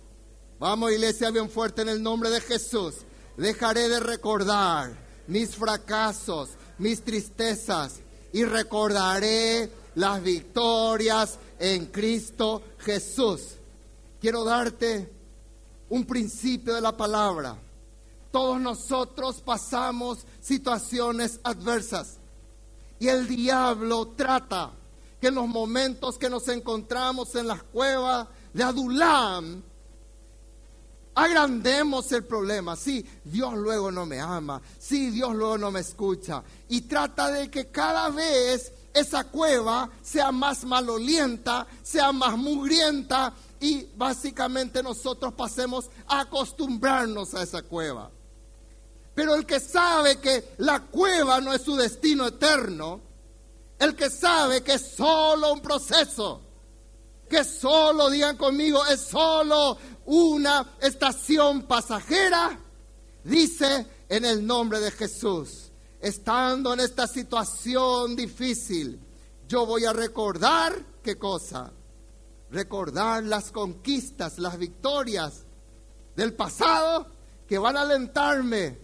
Vamos 0.60 0.92
iglesia 0.92 1.32
bien 1.32 1.50
fuerte 1.50 1.82
en 1.82 1.90
el 1.90 2.04
nombre 2.04 2.30
de 2.30 2.42
Jesús. 2.42 2.96
Dejaré 3.38 3.90
de 3.90 4.00
recordar 4.00 5.05
mis 5.27 5.55
fracasos, 5.55 6.50
mis 6.77 7.03
tristezas 7.03 8.00
y 8.34 8.44
recordaré 8.44 9.70
las 9.96 10.22
victorias 10.22 11.39
en 11.60 11.88
Cristo 11.88 12.62
Jesús. 12.79 13.55
Quiero 14.20 14.44
darte 14.44 15.12
un 15.89 16.05
principio 16.05 16.74
de 16.74 16.82
la 16.82 16.96
palabra. 16.96 17.58
Todos 18.32 18.60
nosotros 18.60 19.41
pasamos 19.41 20.25
situaciones 20.41 21.39
adversas 21.44 22.17
y 23.00 23.08
el 23.08 23.27
diablo 23.27 24.13
trata 24.15 24.72
que 25.22 25.27
en 25.27 25.36
los 25.36 25.48
momentos 25.48 26.17
que 26.17 26.29
nos 26.29 26.48
encontramos 26.50 27.36
en 27.36 27.48
las 27.48 27.63
cuevas 27.63 28.27
de 28.53 28.63
Adulam, 28.63 29.63
agrandemos 31.16 32.12
el 32.12 32.26
problema. 32.26 32.76
Sí, 32.76 33.06
Dios 33.24 33.54
luego 33.56 33.92
no 33.92 34.06
me 34.06 34.20
ama. 34.20 34.62
Sí, 34.78 35.10
Dios 35.10 35.34
luego 35.34 35.58
no 35.58 35.72
me 35.72 35.80
escucha. 35.80 36.44
Y 36.70 36.82
trata 36.82 37.32
de 37.32 37.50
que 37.50 37.68
cada 37.68 38.10
vez 38.10 38.72
esa 38.94 39.26
cueva 39.26 39.90
sea 40.04 40.32
más 40.32 40.64
malolienta, 40.66 41.66
sea 41.84 42.12
más 42.12 42.38
mugrienta 42.38 43.34
y 43.60 43.88
básicamente 43.96 44.84
nosotros 44.84 45.34
pasemos 45.34 45.90
a 46.08 46.22
acostumbrarnos 46.22 47.34
a 47.34 47.44
esa 47.44 47.64
cueva. 47.64 48.12
Pero 49.14 49.36
el 49.36 49.46
que 49.46 49.62
sabe 49.62 50.20
que 50.20 50.56
la 50.58 50.82
cueva 50.82 51.40
no 51.40 51.54
es 51.54 51.62
su 51.62 51.76
destino 51.76 52.28
eterno, 52.28 53.00
el 53.80 53.96
que 53.96 54.10
sabe 54.10 54.62
que 54.62 54.74
es 54.74 54.96
solo 54.96 55.54
un 55.54 55.62
proceso, 55.62 56.42
que 57.30 57.44
solo, 57.44 58.10
digan 58.10 58.38
conmigo, 58.38 58.86
es 58.86 59.02
solo 59.02 59.78
una 60.06 60.76
estación 60.82 61.64
pasajera, 61.64 62.60
dice 63.24 63.88
en 64.10 64.26
el 64.26 64.46
nombre 64.46 64.80
de 64.80 64.92
Jesús, 64.92 65.72
estando 66.00 66.74
en 66.74 66.82
esta 66.82 67.08
situación 67.08 68.16
difícil, 68.16 69.00
yo 69.48 69.66
voy 69.66 69.86
a 69.86 69.94
recordar 69.94 70.76
qué 71.04 71.18
cosa. 71.18 71.72
Recordar 72.52 73.24
las 73.24 73.52
conquistas, 73.52 74.38
las 74.40 74.58
victorias 74.58 75.44
del 76.16 76.34
pasado 76.34 77.08
que 77.48 77.58
van 77.58 77.76
a 77.78 77.82
alentarme 77.82 78.78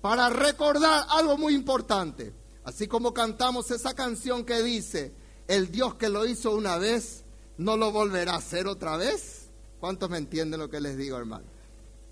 para 0.00 0.28
recordar 0.30 1.06
algo 1.10 1.36
muy 1.36 1.54
importante. 1.54 2.32
Así 2.64 2.86
como 2.86 3.12
cantamos 3.12 3.70
esa 3.70 3.94
canción 3.94 4.44
que 4.44 4.62
dice, 4.62 5.12
el 5.48 5.70
Dios 5.70 5.94
que 5.96 6.08
lo 6.08 6.26
hizo 6.26 6.54
una 6.54 6.78
vez, 6.78 7.24
no 7.58 7.76
lo 7.76 7.92
volverá 7.92 8.32
a 8.32 8.38
hacer 8.38 8.66
otra 8.66 8.96
vez. 8.96 9.43
¿Cuántos 9.80 10.08
me 10.10 10.18
entienden 10.18 10.60
lo 10.60 10.70
que 10.70 10.80
les 10.80 10.96
digo, 10.96 11.16
hermano? 11.16 11.44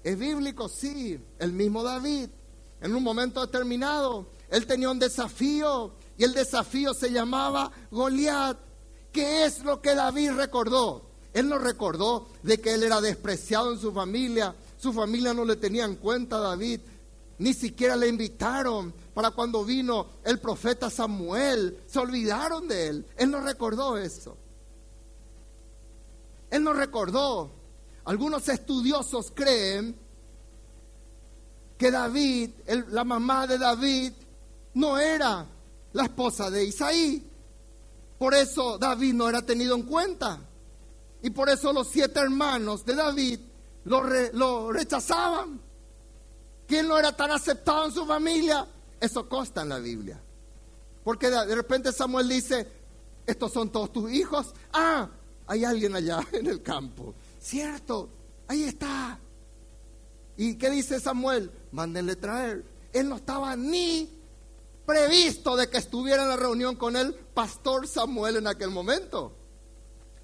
Es 0.05 0.19
bíblico, 0.19 0.69
sí. 0.69 1.19
El 1.39 1.53
mismo 1.53 1.83
David 1.83 2.29
en 2.83 2.97
un 2.97 3.03
momento 3.05 3.41
determinado, 3.41 4.27
él 4.51 4.67
tenía 4.67 4.91
un 4.91 4.99
desafío 4.99 5.93
y 6.19 6.25
el 6.25 6.35
desafío 6.35 6.93
se 6.93 7.13
llamaba 7.13 7.71
Goliat. 7.93 8.59
¿Qué 9.13 9.45
es 9.45 9.63
lo 9.63 9.81
que 9.81 9.95
David 9.95 10.33
recordó? 10.33 11.07
Él 11.33 11.49
no 11.49 11.59
recordó 11.59 12.27
de 12.43 12.61
que 12.61 12.75
él 12.75 12.83
era 12.83 13.01
despreciado 13.01 13.73
en 13.73 13.79
su 13.79 13.93
familia, 13.93 14.55
su 14.79 14.93
familia 14.93 15.33
no 15.33 15.45
le 15.45 15.57
tenía 15.57 15.85
en 15.85 15.95
cuenta 15.95 16.37
a 16.37 16.41
David, 16.41 16.81
ni 17.39 17.55
siquiera 17.55 17.95
le 17.95 18.09
invitaron 18.09 18.93
para 19.15 19.31
cuando 19.31 19.65
vino 19.65 20.09
el 20.25 20.41
profeta 20.41 20.91
Samuel, 20.91 21.79
se 21.87 22.01
olvidaron 22.01 22.67
de 22.67 22.89
él. 22.89 23.07
Él 23.17 23.31
no 23.31 23.41
recordó 23.41 23.97
eso. 23.97 24.37
Él 26.53 26.63
no 26.63 26.75
recordó. 26.75 27.51
Algunos 28.05 28.47
estudiosos 28.51 29.33
creen 29.35 29.99
que 31.79 31.91
David, 31.91 32.51
la 32.91 33.05
mamá 33.05 33.47
de 33.47 33.57
David, 33.57 34.13
no 34.75 34.99
era 34.99 35.47
la 35.95 36.03
esposa 36.03 36.51
de 36.51 36.67
Isaí. 36.67 37.27
Por 38.19 38.35
eso 38.35 38.77
David 38.77 39.15
no 39.15 39.31
era 39.31 39.41
tenido 39.41 39.75
en 39.75 39.85
cuenta. 39.85 40.41
Y 41.23 41.31
por 41.31 41.49
eso 41.49 41.73
los 41.73 41.89
siete 41.89 42.21
hermanos 42.21 42.85
de 42.85 42.97
David 42.97 43.41
lo, 43.85 44.03
lo 44.35 44.73
rechazaban. 44.73 45.59
¿Quién 46.67 46.87
no 46.87 46.99
era 46.99 47.17
tan 47.17 47.31
aceptado 47.31 47.87
en 47.87 47.93
su 47.93 48.05
familia? 48.05 48.67
Eso 49.01 49.27
consta 49.27 49.63
en 49.63 49.71
la 49.71 49.79
Biblia. 49.79 50.23
Porque 51.03 51.31
de 51.31 51.55
repente 51.55 51.93
Samuel 51.93 52.29
dice, 52.29 52.71
estos 53.27 53.55
son 53.55 53.71
todos 53.71 53.91
tus 53.91 54.13
hijos. 54.13 54.55
Ah, 54.75 55.09
hay 55.47 55.65
alguien 55.65 55.95
allá 55.95 56.21
en 56.33 56.47
el 56.47 56.63
campo. 56.63 57.15
Cierto, 57.41 58.09
ahí 58.49 58.65
está. 58.65 59.19
¿Y 60.37 60.57
qué 60.57 60.71
dice 60.71 61.01
Samuel? 61.01 61.51
Mándenle 61.73 62.17
traer. 62.17 62.65
Él 62.93 63.09
no 63.09 63.17
estaba 63.17 63.57
ni 63.57 64.09
previsto 64.87 65.57
de 65.57 65.69
que 65.69 65.79
estuviera 65.79 66.23
en 66.23 66.29
la 66.29 66.37
reunión 66.37 66.77
con 66.77 66.97
el 66.97 67.15
pastor 67.15 67.87
Samuel 67.87 68.37
en 68.37 68.47
aquel 68.47 68.71
momento. 68.71 69.33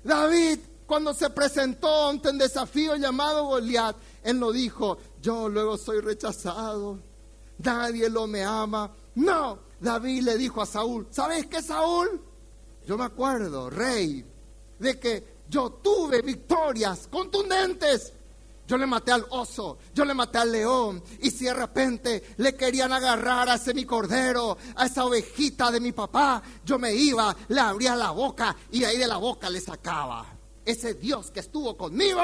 David, 0.03 0.59
cuando 0.87 1.13
se 1.15 1.31
presentó 1.31 2.09
ante 2.09 2.31
un 2.31 2.39
desafío 2.39 2.97
llamado 2.97 3.45
Goliat, 3.45 3.97
él 4.25 4.39
no 4.39 4.53
dijo, 4.53 4.99
yo 5.21 5.49
luego 5.49 5.77
soy 5.77 6.01
rechazado, 6.01 6.99
nadie 7.59 8.09
lo 8.09 8.27
me 8.27 8.43
ama. 8.45 8.93
No, 9.15 9.59
David 9.81 10.23
le 10.23 10.39
dijo 10.39 10.63
a 10.63 10.67
Saúl, 10.67 11.07
¿sabes 11.11 11.47
qué 11.47 11.63
Saúl? 11.63 12.21
Yo 12.87 12.97
me 12.97 13.05
acuerdo, 13.05 13.69
rey, 13.69 14.25
de 14.79 14.99
que 14.99 15.39
yo 15.49 15.71
tuve 15.83 16.23
victorias 16.23 17.09
contundentes 17.11 18.13
yo 18.69 18.77
le 18.77 18.87
maté 18.87 19.13
al 19.13 19.25
oso, 19.31 19.79
yo 19.95 20.05
le 20.05 20.13
maté 20.13 20.37
al 20.37 20.53
león. 20.53 21.03
Y 21.23 21.31
si 21.31 21.47
de 21.47 21.55
repente 21.55 22.35
le 22.37 22.55
querían 22.55 22.93
agarrar 22.93 23.49
a 23.49 23.55
ese 23.55 23.73
mi 23.73 23.87
cordero, 23.87 24.59
a 24.77 24.85
esa 24.85 25.07
ovejita 25.07 25.71
de 25.71 25.81
mi 25.81 25.93
papá, 25.93 26.43
yo 26.67 26.79
me 26.79 26.95
iba, 26.95 27.35
le 27.49 27.61
abría 27.61 27.97
la 27.97 28.11
boca 28.11 28.55
y 28.71 28.85
ahí 28.85 28.99
de 28.99 29.07
la 29.07 29.17
boca 29.17 29.49
le 29.49 29.63
sacaba. 29.63 30.27
Ese 30.67 30.95
Dios 30.95 31.31
que 31.31 31.41
estuvo 31.41 31.79
conmigo 31.79 32.21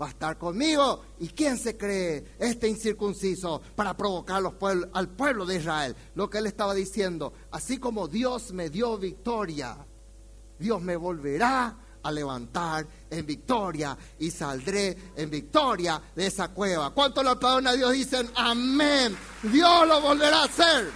va 0.00 0.06
a 0.06 0.10
estar 0.10 0.36
conmigo. 0.36 1.02
¿Y 1.20 1.28
quién 1.28 1.56
se 1.56 1.76
cree 1.76 2.34
este 2.40 2.66
incircunciso 2.66 3.62
para 3.76 3.96
provocar 3.96 4.42
al 4.92 5.08
pueblo 5.10 5.46
de 5.46 5.56
Israel? 5.58 5.94
Lo 6.16 6.28
que 6.28 6.38
él 6.38 6.46
estaba 6.46 6.74
diciendo, 6.74 7.32
así 7.52 7.78
como 7.78 8.08
Dios 8.08 8.50
me 8.50 8.68
dio 8.68 8.98
victoria 8.98 9.76
Dios 10.62 10.80
me 10.80 10.96
volverá 10.96 11.76
a 12.04 12.12
levantar 12.12 12.86
en 13.10 13.26
victoria 13.26 13.98
y 14.20 14.30
saldré 14.30 15.12
en 15.16 15.28
victoria 15.28 16.00
de 16.14 16.26
esa 16.26 16.48
cueva. 16.48 16.90
¿Cuántos 16.90 17.24
le 17.24 17.30
aplauden 17.30 17.66
a 17.66 17.72
Dios? 17.72 17.92
Dicen 17.92 18.30
amén. 18.36 19.16
Dios 19.42 19.88
lo 19.88 20.00
volverá 20.00 20.42
a 20.42 20.44
hacer. 20.44 20.90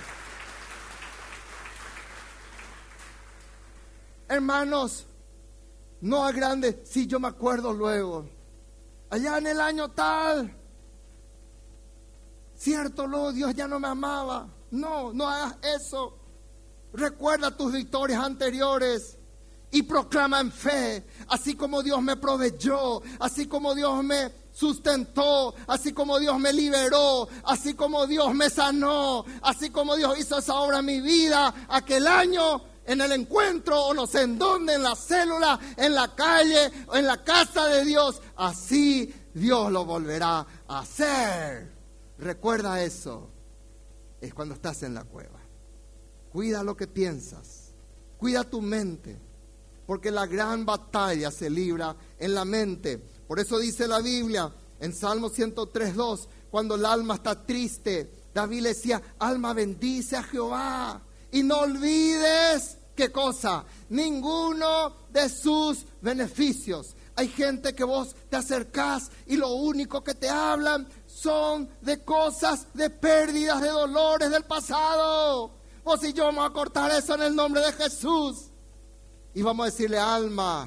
Hermanos, 4.29 5.07
no 6.01 6.29
es 6.29 6.35
grande, 6.35 6.83
si 6.85 7.09
yo 7.09 7.19
me 7.19 7.29
acuerdo 7.29 7.73
luego. 7.73 8.29
Allá 9.11 9.39
en 9.39 9.49
el 9.49 9.61
año 9.61 9.91
tal, 9.91 10.57
cierto, 12.55 13.07
luego 13.07 13.33
Dios 13.33 13.55
ya 13.55 13.67
no 13.67 13.81
me 13.81 13.89
amaba. 13.89 14.49
No, 14.71 15.13
no 15.13 15.29
hagas 15.29 15.57
eso. 15.63 16.19
Recuerda 16.93 17.57
tus 17.57 17.73
victorias 17.73 18.23
anteriores 18.25 19.16
y 19.71 19.83
proclama 19.83 20.41
en 20.41 20.53
fe, 20.53 21.07
así 21.29 21.55
como 21.55 21.83
Dios 21.83 22.01
me 22.03 22.17
proveyó, 22.17 23.03
así 23.21 23.47
como 23.47 23.75
Dios 23.75 24.03
me 24.05 24.33
sustentó, 24.53 25.55
así 25.67 25.93
como 25.93 26.19
Dios 26.19 26.39
me 26.39 26.53
liberó, 26.53 27.29
así 27.45 27.75
como 27.75 28.07
Dios 28.07 28.35
me 28.35 28.49
sanó, 28.49 29.25
así 29.43 29.71
como 29.71 29.97
Dios 29.97 30.19
hizo 30.19 30.39
esa 30.39 30.55
obra 30.55 30.79
en 30.79 30.87
mi 30.87 31.01
vida 31.01 31.67
aquel 31.69 32.07
año 32.07 32.63
en 32.87 33.01
el 33.01 33.13
encuentro 33.13 33.87
o 33.87 33.95
no 33.95 34.07
sé 34.07 34.23
en 34.23 34.39
dónde, 34.39 34.75
en 34.75 34.83
la 34.83 34.95
célula, 34.95 35.59
en 35.77 35.95
la 35.95 36.15
calle, 36.15 36.71
en 36.95 37.07
la 37.07 37.23
casa 37.23 37.67
de 37.67 37.85
Dios, 37.85 38.23
así 38.37 39.13
Dios 39.35 39.71
lo 39.73 39.85
volverá 39.85 40.47
a 40.69 40.79
hacer. 40.79 41.73
Recuerda 42.19 42.83
eso. 42.83 43.31
Es 44.21 44.33
cuando 44.33 44.55
estás 44.55 44.83
en 44.83 44.95
la 44.95 45.05
cueva. 45.05 45.41
Cuida 46.31 46.63
lo 46.63 46.77
que 46.77 46.87
piensas. 46.87 47.75
Cuida 48.17 48.45
tu 48.45 48.63
mente 48.63 49.26
porque 49.87 50.11
la 50.11 50.27
gran 50.27 50.67
batalla 50.67 51.31
se 51.31 51.49
libra 51.49 51.97
en 52.19 52.35
la 52.35 52.45
mente. 52.45 52.99
Por 52.99 53.41
eso 53.41 53.59
dice 53.59 53.87
la 53.87 54.01
Biblia 54.01 54.53
en 54.81 54.93
Salmo 54.93 55.31
103.2, 55.31 56.27
cuando 56.51 56.75
el 56.75 56.85
alma 56.85 57.15
está 57.15 57.47
triste, 57.47 58.11
David 58.35 58.63
le 58.63 58.69
decía, 58.71 59.01
alma 59.19 59.53
bendice 59.53 60.17
a 60.17 60.23
Jehová 60.23 61.01
y 61.31 61.43
no 61.43 61.61
olvides, 61.61 62.79
¿qué 62.95 63.11
cosa? 63.11 63.65
Ninguno 63.89 65.07
de 65.11 65.29
sus 65.29 65.87
beneficios. 66.01 66.95
Hay 67.15 67.29
gente 67.29 67.75
que 67.75 67.85
vos 67.85 68.15
te 68.29 68.37
acercás 68.37 69.11
y 69.27 69.37
lo 69.37 69.55
único 69.55 70.05
que 70.05 70.15
te 70.15 70.29
hablan 70.29 70.87
son 71.07 71.69
de 71.81 72.05
cosas, 72.05 72.67
de 72.75 72.91
pérdidas, 72.91 73.63
de 73.63 73.69
dolores 73.69 74.31
del 74.31 74.45
pasado. 74.45 75.53
Vos 75.83 76.05
y 76.05 76.13
yo 76.13 76.25
vamos 76.25 76.45
a 76.45 76.53
cortar 76.53 76.91
eso 76.91 77.15
en 77.15 77.23
el 77.23 77.35
nombre 77.35 77.63
de 77.63 77.73
Jesús. 77.73 78.51
Y 79.37 79.43
vamos 79.43 79.67
a 79.67 79.71
decirle, 79.71 79.99
alma, 79.99 80.67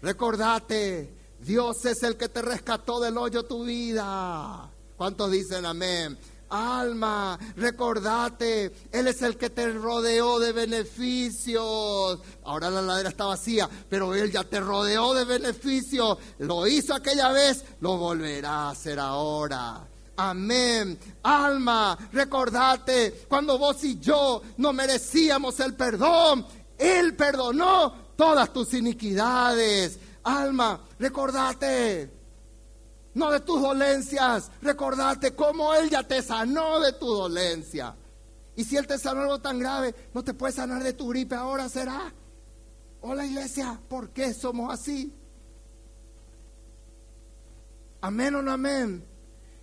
recordate, 0.00 1.12
Dios 1.38 1.84
es 1.84 2.02
el 2.02 2.16
que 2.16 2.30
te 2.30 2.40
rescató 2.40 2.98
del 2.98 3.18
hoyo 3.18 3.42
tu 3.42 3.64
vida. 3.64 4.70
¿Cuántos 4.96 5.30
dicen 5.30 5.66
amén? 5.66 6.16
Alma, 6.48 7.38
recordate, 7.56 8.72
Él 8.90 9.08
es 9.08 9.20
el 9.20 9.36
que 9.36 9.50
te 9.50 9.70
rodeó 9.70 10.38
de 10.38 10.52
beneficios. 10.52 12.18
Ahora 12.44 12.70
la 12.70 12.80
ladera 12.80 13.10
está 13.10 13.26
vacía, 13.26 13.68
pero 13.90 14.14
Él 14.14 14.32
ya 14.32 14.44
te 14.44 14.60
rodeó 14.60 15.12
de 15.12 15.26
beneficios. 15.26 16.16
Lo 16.38 16.66
hizo 16.66 16.94
aquella 16.94 17.32
vez, 17.32 17.66
lo 17.80 17.98
volverá 17.98 18.50
a 18.50 18.70
hacer 18.70 18.98
ahora. 18.98 19.86
Amén. 20.16 20.98
Alma, 21.22 21.98
recordate, 22.12 23.26
cuando 23.28 23.58
vos 23.58 23.84
y 23.84 24.00
yo 24.00 24.40
no 24.56 24.72
merecíamos 24.72 25.60
el 25.60 25.74
perdón, 25.74 26.46
Él 26.78 27.14
perdonó 27.14 28.05
todas 28.16 28.52
tus 28.52 28.74
iniquidades. 28.74 29.98
Alma, 30.24 30.80
recordate, 30.98 32.10
no 33.14 33.30
de 33.30 33.40
tus 33.40 33.62
dolencias, 33.62 34.50
recordate 34.60 35.34
cómo 35.34 35.72
Él 35.74 35.88
ya 35.88 36.02
te 36.02 36.20
sanó 36.22 36.80
de 36.80 36.92
tu 36.94 37.06
dolencia. 37.06 37.94
Y 38.56 38.64
si 38.64 38.76
Él 38.76 38.86
te 38.86 38.98
sanó 38.98 39.20
algo 39.22 39.38
tan 39.38 39.58
grave, 39.58 39.94
no 40.12 40.24
te 40.24 40.34
puede 40.34 40.52
sanar 40.52 40.82
de 40.82 40.94
tu 40.94 41.08
gripe 41.08 41.34
ahora, 41.34 41.68
¿será? 41.68 42.12
Hola 43.02 43.24
iglesia, 43.24 43.80
¿por 43.88 44.10
qué 44.10 44.34
somos 44.34 44.72
así? 44.72 45.12
Amén 48.00 48.34
o 48.34 48.42
no 48.42 48.50
amén. 48.50 49.04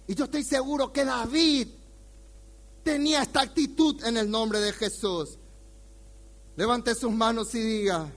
Y 0.07 0.15
yo 0.15 0.25
estoy 0.25 0.43
seguro 0.43 0.93
que 0.93 1.03
David 1.03 1.67
tenía 2.83 3.21
esta 3.21 3.41
actitud 3.41 4.03
en 4.03 4.17
el 4.17 4.29
nombre 4.29 4.59
de 4.59 4.73
Jesús. 4.73 5.37
Levante 6.55 6.93
sus 6.93 7.11
manos 7.11 7.53
y 7.55 7.59
diga, 7.59 8.11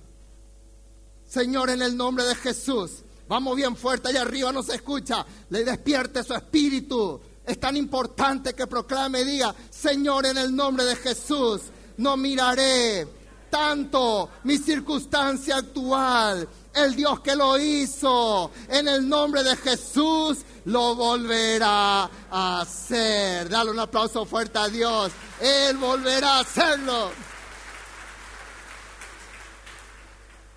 Señor, 1.26 1.70
en 1.70 1.82
el 1.82 1.96
nombre 1.96 2.24
de 2.24 2.34
Jesús. 2.34 3.02
Vamos 3.28 3.56
bien 3.56 3.76
fuerte, 3.76 4.08
allá 4.08 4.22
arriba 4.22 4.52
no 4.52 4.62
se 4.62 4.76
escucha. 4.76 5.26
Le 5.50 5.64
despierte 5.64 6.22
su 6.22 6.34
espíritu. 6.34 7.20
Es 7.44 7.58
tan 7.58 7.76
importante 7.76 8.54
que 8.54 8.66
proclame 8.66 9.20
y 9.20 9.24
diga, 9.24 9.54
Señor, 9.70 10.26
en 10.26 10.38
el 10.38 10.54
nombre 10.54 10.84
de 10.84 10.96
Jesús, 10.96 11.62
no 11.98 12.16
miraré 12.16 13.06
tanto 13.50 14.30
mi 14.44 14.58
circunstancia 14.58 15.56
actual. 15.56 16.48
El 16.74 16.94
Dios 16.94 17.20
que 17.20 17.34
lo 17.34 17.58
hizo, 17.58 18.50
en 18.68 18.86
el 18.86 19.08
nombre 19.08 19.42
de 19.42 19.56
Jesús, 19.56 20.38
lo 20.66 20.94
volverá 20.94 22.10
a 22.30 22.60
hacer. 22.60 23.48
Dale 23.48 23.70
un 23.70 23.78
aplauso 23.78 24.26
fuerte 24.26 24.58
a 24.58 24.68
Dios. 24.68 25.10
Él 25.40 25.76
volverá 25.78 26.34
a 26.34 26.40
hacerlo. 26.40 27.10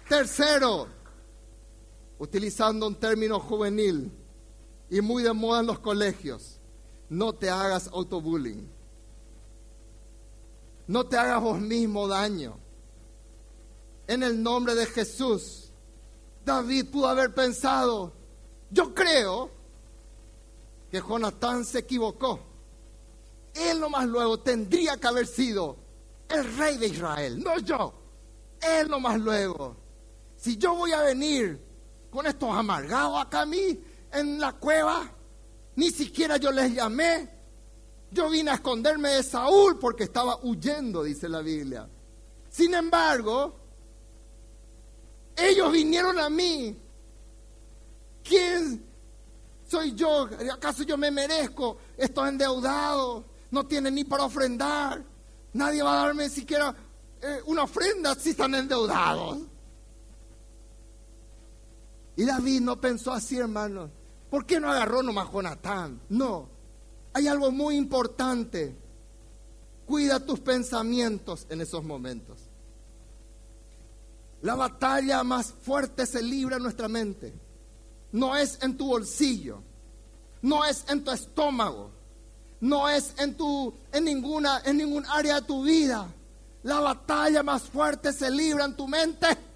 Tercero, 0.10 0.88
utilizando 2.18 2.88
un 2.88 2.96
término 2.96 3.40
juvenil 3.40 4.12
y 4.90 5.02
muy 5.02 5.22
de 5.22 5.32
moda 5.34 5.60
en 5.60 5.68
los 5.68 5.78
colegios, 5.78 6.60
no 7.10 7.34
te 7.34 7.48
hagas 7.48 7.88
autobullying. 7.94 8.68
No 10.88 11.06
te 11.06 11.16
hagas 11.16 11.40
vos 11.44 11.62
mismo 11.62 12.08
daño. 12.08 12.58
En 14.08 14.24
el 14.24 14.42
nombre 14.42 14.74
de 14.74 14.88
Jesús, 14.88 15.70
David 16.44 16.88
pudo 16.90 17.08
haber 17.08 17.36
pensado, 17.36 18.12
yo 18.72 18.96
creo 18.96 19.52
que 20.90 21.00
Jonatán 21.02 21.64
se 21.64 21.80
equivocó. 21.80 22.40
Él 23.54 23.80
más 23.92 24.08
luego 24.08 24.40
tendría 24.40 24.98
que 24.98 25.06
haber 25.06 25.28
sido 25.28 25.78
el 26.28 26.58
rey 26.58 26.78
de 26.78 26.88
Israel, 26.88 27.44
no 27.44 27.60
yo. 27.60 27.94
Él 28.60 28.90
más 29.00 29.20
luego 29.20 29.89
si 30.40 30.58
yo 30.58 30.74
voy 30.74 30.94
a 30.94 31.02
venir 31.02 31.62
con 32.10 32.26
estos 32.26 32.50
amargados 32.50 33.22
acá 33.22 33.42
a 33.42 33.46
mí 33.46 33.78
en 34.14 34.40
la 34.40 34.54
cueva, 34.54 35.12
ni 35.76 35.92
siquiera 35.92 36.38
yo 36.38 36.50
les 36.52 36.74
llamé. 36.74 37.30
Yo 38.12 38.30
vine 38.30 38.52
a 38.52 38.54
esconderme 38.56 39.10
de 39.10 39.24
Saúl 39.24 39.78
porque 39.78 40.06
estaba 40.06 40.40
huyendo, 40.42 41.04
dice 41.04 41.28
la 41.28 41.42
Biblia. 41.42 41.88
Sin 42.50 42.74
embargo, 42.74 43.60
ellos 45.36 45.72
vinieron 45.74 46.18
a 46.18 46.30
mí. 46.30 46.76
¿Quién 48.24 48.86
soy 49.68 49.94
yo? 49.94 50.30
¿Acaso 50.54 50.84
yo 50.84 50.98
me 50.98 51.12
merezco? 51.12 51.78
Estos 51.98 52.30
endeudados 52.30 53.26
no 53.52 53.66
tienen 53.68 53.94
ni 53.94 54.06
para 54.06 54.24
ofrendar. 54.24 55.04
Nadie 55.52 55.84
va 55.84 56.02
a 56.02 56.06
darme 56.06 56.30
siquiera 56.30 56.74
eh, 57.22 57.42
una 57.46 57.64
ofrenda 57.64 58.16
si 58.16 58.30
están 58.30 58.56
endeudados. 58.56 59.40
Y 62.20 62.26
David 62.26 62.60
no 62.60 62.82
pensó 62.82 63.14
así, 63.14 63.38
hermano. 63.38 63.90
¿Por 64.30 64.46
qué 64.46 64.60
no 64.60 64.70
agarró 64.70 65.02
nomás 65.02 65.32
Jonatán? 65.32 66.02
No. 66.10 66.50
Hay 67.14 67.30
algo 67.30 67.50
muy 67.50 67.78
importante. 67.78 68.76
Cuida 69.86 70.20
tus 70.20 70.42
pensamientos 70.42 71.48
en 71.50 71.62
esos 71.62 71.82
momentos. 71.82 72.42
La 74.42 74.56
batalla 74.56 75.24
más 75.24 75.54
fuerte 75.64 76.06
se 76.06 76.22
libra 76.22 76.58
en 76.58 76.64
nuestra 76.64 76.90
mente. 76.90 77.34
No 78.12 78.36
es 78.36 78.60
en 78.64 78.76
tu 78.76 78.88
bolsillo. 78.88 79.64
No 80.42 80.66
es 80.66 80.84
en 80.90 81.06
tu 81.06 81.12
estómago. 81.12 81.90
No 82.60 82.90
es 82.90 83.14
en 83.18 83.38
tu 83.38 83.74
en 83.94 84.04
ninguna 84.04 84.62
en 84.66 84.76
ningún 84.76 85.06
área 85.06 85.36
de 85.36 85.48
tu 85.48 85.64
vida. 85.64 86.14
La 86.64 86.82
batalla 86.82 87.44
más 87.44 87.64
fuerte 87.64 88.12
se 88.12 88.30
libra 88.30 88.66
en 88.66 88.76
tu 88.76 88.90
mente. 88.90 89.49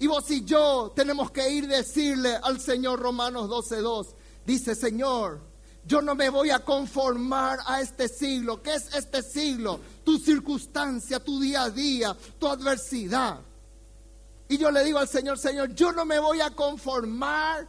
Y 0.00 0.06
vos 0.06 0.30
y 0.30 0.44
yo 0.44 0.92
tenemos 0.96 1.30
que 1.30 1.48
ir 1.50 1.68
decirle 1.68 2.34
al 2.42 2.58
Señor 2.58 3.00
Romanos 3.00 3.50
12.2. 3.50 4.14
Dice, 4.46 4.74
Señor, 4.74 5.42
yo 5.84 6.00
no 6.00 6.14
me 6.14 6.30
voy 6.30 6.48
a 6.48 6.60
conformar 6.60 7.58
a 7.66 7.82
este 7.82 8.08
siglo. 8.08 8.62
¿Qué 8.62 8.74
es 8.74 8.94
este 8.94 9.22
siglo? 9.22 9.78
Tu 10.02 10.18
circunstancia, 10.18 11.20
tu 11.20 11.38
día 11.38 11.64
a 11.64 11.70
día, 11.70 12.16
tu 12.38 12.48
adversidad. 12.48 13.40
Y 14.48 14.56
yo 14.56 14.70
le 14.70 14.84
digo 14.84 14.98
al 14.98 15.06
Señor, 15.06 15.38
Señor, 15.38 15.74
yo 15.74 15.92
no 15.92 16.06
me 16.06 16.18
voy 16.18 16.40
a 16.40 16.48
conformar, 16.48 17.68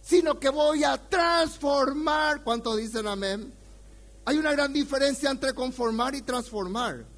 sino 0.00 0.40
que 0.40 0.48
voy 0.48 0.84
a 0.84 0.96
transformar. 0.96 2.42
¿Cuántos 2.42 2.78
dicen 2.78 3.06
amén? 3.06 3.52
Hay 4.24 4.38
una 4.38 4.52
gran 4.52 4.72
diferencia 4.72 5.30
entre 5.30 5.52
conformar 5.52 6.14
y 6.14 6.22
transformar. 6.22 7.11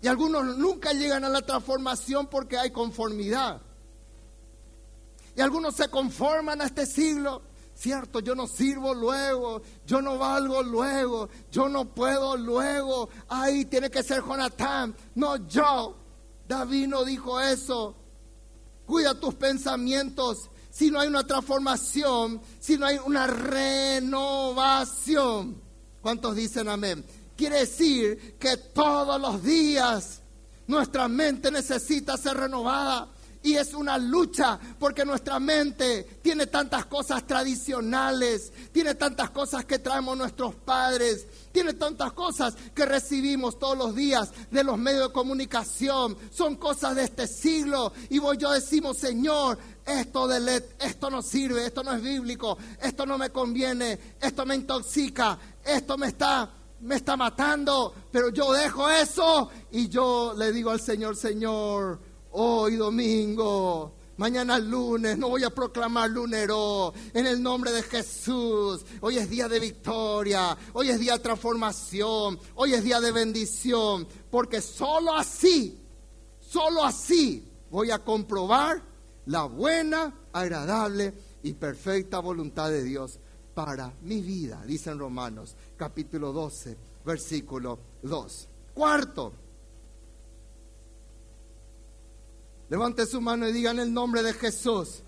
Y 0.00 0.06
algunos 0.06 0.56
nunca 0.56 0.92
llegan 0.92 1.24
a 1.24 1.28
la 1.28 1.42
transformación 1.42 2.28
porque 2.28 2.56
hay 2.56 2.70
conformidad. 2.70 3.60
Y 5.34 5.40
algunos 5.40 5.74
se 5.74 5.88
conforman 5.88 6.60
a 6.60 6.66
este 6.66 6.86
siglo. 6.86 7.42
Cierto, 7.74 8.20
yo 8.20 8.34
no 8.34 8.48
sirvo 8.48 8.92
luego, 8.92 9.62
yo 9.86 10.02
no 10.02 10.18
valgo 10.18 10.64
luego, 10.64 11.28
yo 11.52 11.68
no 11.68 11.84
puedo 11.84 12.36
luego. 12.36 13.08
Ahí 13.28 13.64
tiene 13.66 13.88
que 13.88 14.02
ser 14.02 14.20
Jonatán, 14.20 14.96
no 15.14 15.36
yo. 15.46 15.96
David 16.48 16.88
no 16.88 17.04
dijo 17.04 17.40
eso. 17.40 17.94
Cuida 18.84 19.14
tus 19.14 19.34
pensamientos. 19.34 20.50
Si 20.70 20.90
no 20.90 20.98
hay 20.98 21.06
una 21.08 21.24
transformación, 21.24 22.40
si 22.58 22.76
no 22.76 22.86
hay 22.86 22.98
una 22.98 23.26
renovación. 23.28 24.88
¿Cuántos 26.00 26.34
dicen 26.36 26.68
amén? 26.68 27.04
Quiere 27.38 27.60
decir 27.60 28.36
que 28.36 28.56
todos 28.56 29.20
los 29.20 29.44
días 29.44 30.22
nuestra 30.66 31.06
mente 31.06 31.52
necesita 31.52 32.16
ser 32.16 32.36
renovada. 32.36 33.10
Y 33.44 33.54
es 33.54 33.74
una 33.74 33.96
lucha 33.96 34.58
porque 34.80 35.04
nuestra 35.04 35.38
mente 35.38 36.18
tiene 36.20 36.48
tantas 36.48 36.86
cosas 36.86 37.24
tradicionales, 37.28 38.52
tiene 38.72 38.96
tantas 38.96 39.30
cosas 39.30 39.64
que 39.64 39.78
traemos 39.78 40.18
nuestros 40.18 40.56
padres, 40.56 41.28
tiene 41.52 41.74
tantas 41.74 42.12
cosas 42.12 42.56
que 42.74 42.84
recibimos 42.84 43.56
todos 43.56 43.78
los 43.78 43.94
días 43.94 44.32
de 44.50 44.64
los 44.64 44.76
medios 44.76 45.06
de 45.06 45.12
comunicación. 45.12 46.18
Son 46.32 46.56
cosas 46.56 46.96
de 46.96 47.04
este 47.04 47.28
siglo. 47.28 47.92
Y 48.10 48.18
vos 48.18 48.36
yo 48.36 48.50
decimos, 48.50 48.98
Señor, 48.98 49.56
esto 49.86 50.28
esto 50.80 51.08
no 51.08 51.22
sirve, 51.22 51.66
esto 51.66 51.84
no 51.84 51.92
es 51.92 52.02
bíblico, 52.02 52.58
esto 52.82 53.06
no 53.06 53.16
me 53.16 53.30
conviene, 53.30 54.16
esto 54.20 54.44
me 54.44 54.56
intoxica, 54.56 55.38
esto 55.64 55.96
me 55.96 56.08
está 56.08 56.57
me 56.80 56.96
está 56.96 57.16
matando, 57.16 57.94
pero 58.10 58.30
yo 58.30 58.52
dejo 58.52 58.88
eso 58.88 59.50
y 59.70 59.88
yo 59.88 60.34
le 60.36 60.52
digo 60.52 60.70
al 60.70 60.80
Señor, 60.80 61.16
Señor, 61.16 61.98
hoy 62.32 62.76
domingo, 62.76 63.94
mañana 64.16 64.58
lunes, 64.58 65.18
no 65.18 65.28
voy 65.28 65.44
a 65.44 65.50
proclamar 65.50 66.10
lunero, 66.10 66.92
en 67.12 67.26
el 67.26 67.42
nombre 67.42 67.72
de 67.72 67.82
Jesús, 67.82 68.84
hoy 69.00 69.18
es 69.18 69.28
día 69.28 69.48
de 69.48 69.58
victoria, 69.58 70.56
hoy 70.72 70.90
es 70.90 71.00
día 71.00 71.14
de 71.14 71.20
transformación, 71.20 72.38
hoy 72.54 72.74
es 72.74 72.84
día 72.84 73.00
de 73.00 73.12
bendición, 73.12 74.06
porque 74.30 74.60
solo 74.60 75.16
así, 75.16 75.84
solo 76.38 76.84
así 76.84 77.50
voy 77.70 77.90
a 77.90 77.98
comprobar 77.98 78.82
la 79.26 79.44
buena, 79.44 80.14
agradable 80.32 81.12
y 81.42 81.54
perfecta 81.54 82.20
voluntad 82.20 82.70
de 82.70 82.84
Dios 82.84 83.18
para 83.58 83.92
mi 84.02 84.20
vida, 84.20 84.62
dicen 84.64 85.00
Romanos 85.00 85.56
capítulo 85.76 86.32
12, 86.32 86.76
versículo 87.04 87.76
2. 88.02 88.48
Cuarto, 88.72 89.32
levante 92.70 93.04
su 93.04 93.20
mano 93.20 93.48
y 93.48 93.52
diga 93.52 93.72
en 93.72 93.80
el 93.80 93.92
nombre 93.92 94.22
de 94.22 94.32
Jesús, 94.32 95.00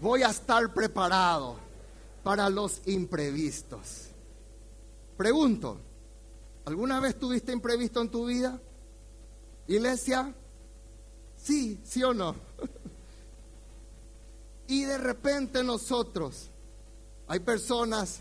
voy 0.00 0.24
a 0.24 0.30
estar 0.30 0.74
preparado 0.74 1.58
para 2.24 2.50
los 2.50 2.82
imprevistos. 2.86 4.08
Pregunto, 5.16 5.78
¿alguna 6.64 6.98
vez 6.98 7.16
tuviste 7.16 7.52
imprevisto 7.52 8.02
en 8.02 8.08
tu 8.08 8.26
vida? 8.26 8.60
Iglesia, 9.68 10.34
sí, 11.36 11.78
sí 11.84 12.02
o 12.02 12.12
no. 12.12 12.34
y 14.66 14.86
de 14.86 14.98
repente 14.98 15.62
nosotros, 15.62 16.48
hay 17.32 17.40
personas 17.40 18.20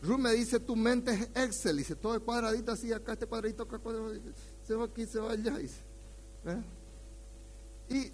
Ruth 0.00 0.18
me 0.18 0.32
dice, 0.32 0.60
tu 0.60 0.76
mente 0.76 1.12
es 1.12 1.22
Excel. 1.34 1.78
Dice, 1.78 1.96
todo 1.96 2.14
el 2.14 2.20
cuadradito 2.20 2.72
así, 2.72 2.92
acá 2.92 3.14
este 3.14 3.26
cuadradito, 3.26 3.62
acá 3.62 3.78
cuadradito, 3.78 4.30
se 4.66 4.74
va 4.74 4.84
aquí, 4.84 5.06
se 5.06 5.18
va 5.18 5.32
allá. 5.32 5.58
Y 7.88 8.12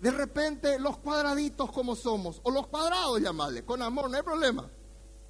de 0.00 0.10
repente 0.10 0.78
los 0.78 0.98
cuadraditos 0.98 1.72
como 1.72 1.96
somos, 1.96 2.40
o 2.42 2.50
los 2.50 2.66
cuadrados 2.66 3.20
llamarle, 3.20 3.64
con 3.64 3.80
amor, 3.80 4.10
no 4.10 4.16
hay 4.16 4.22
problema. 4.22 4.68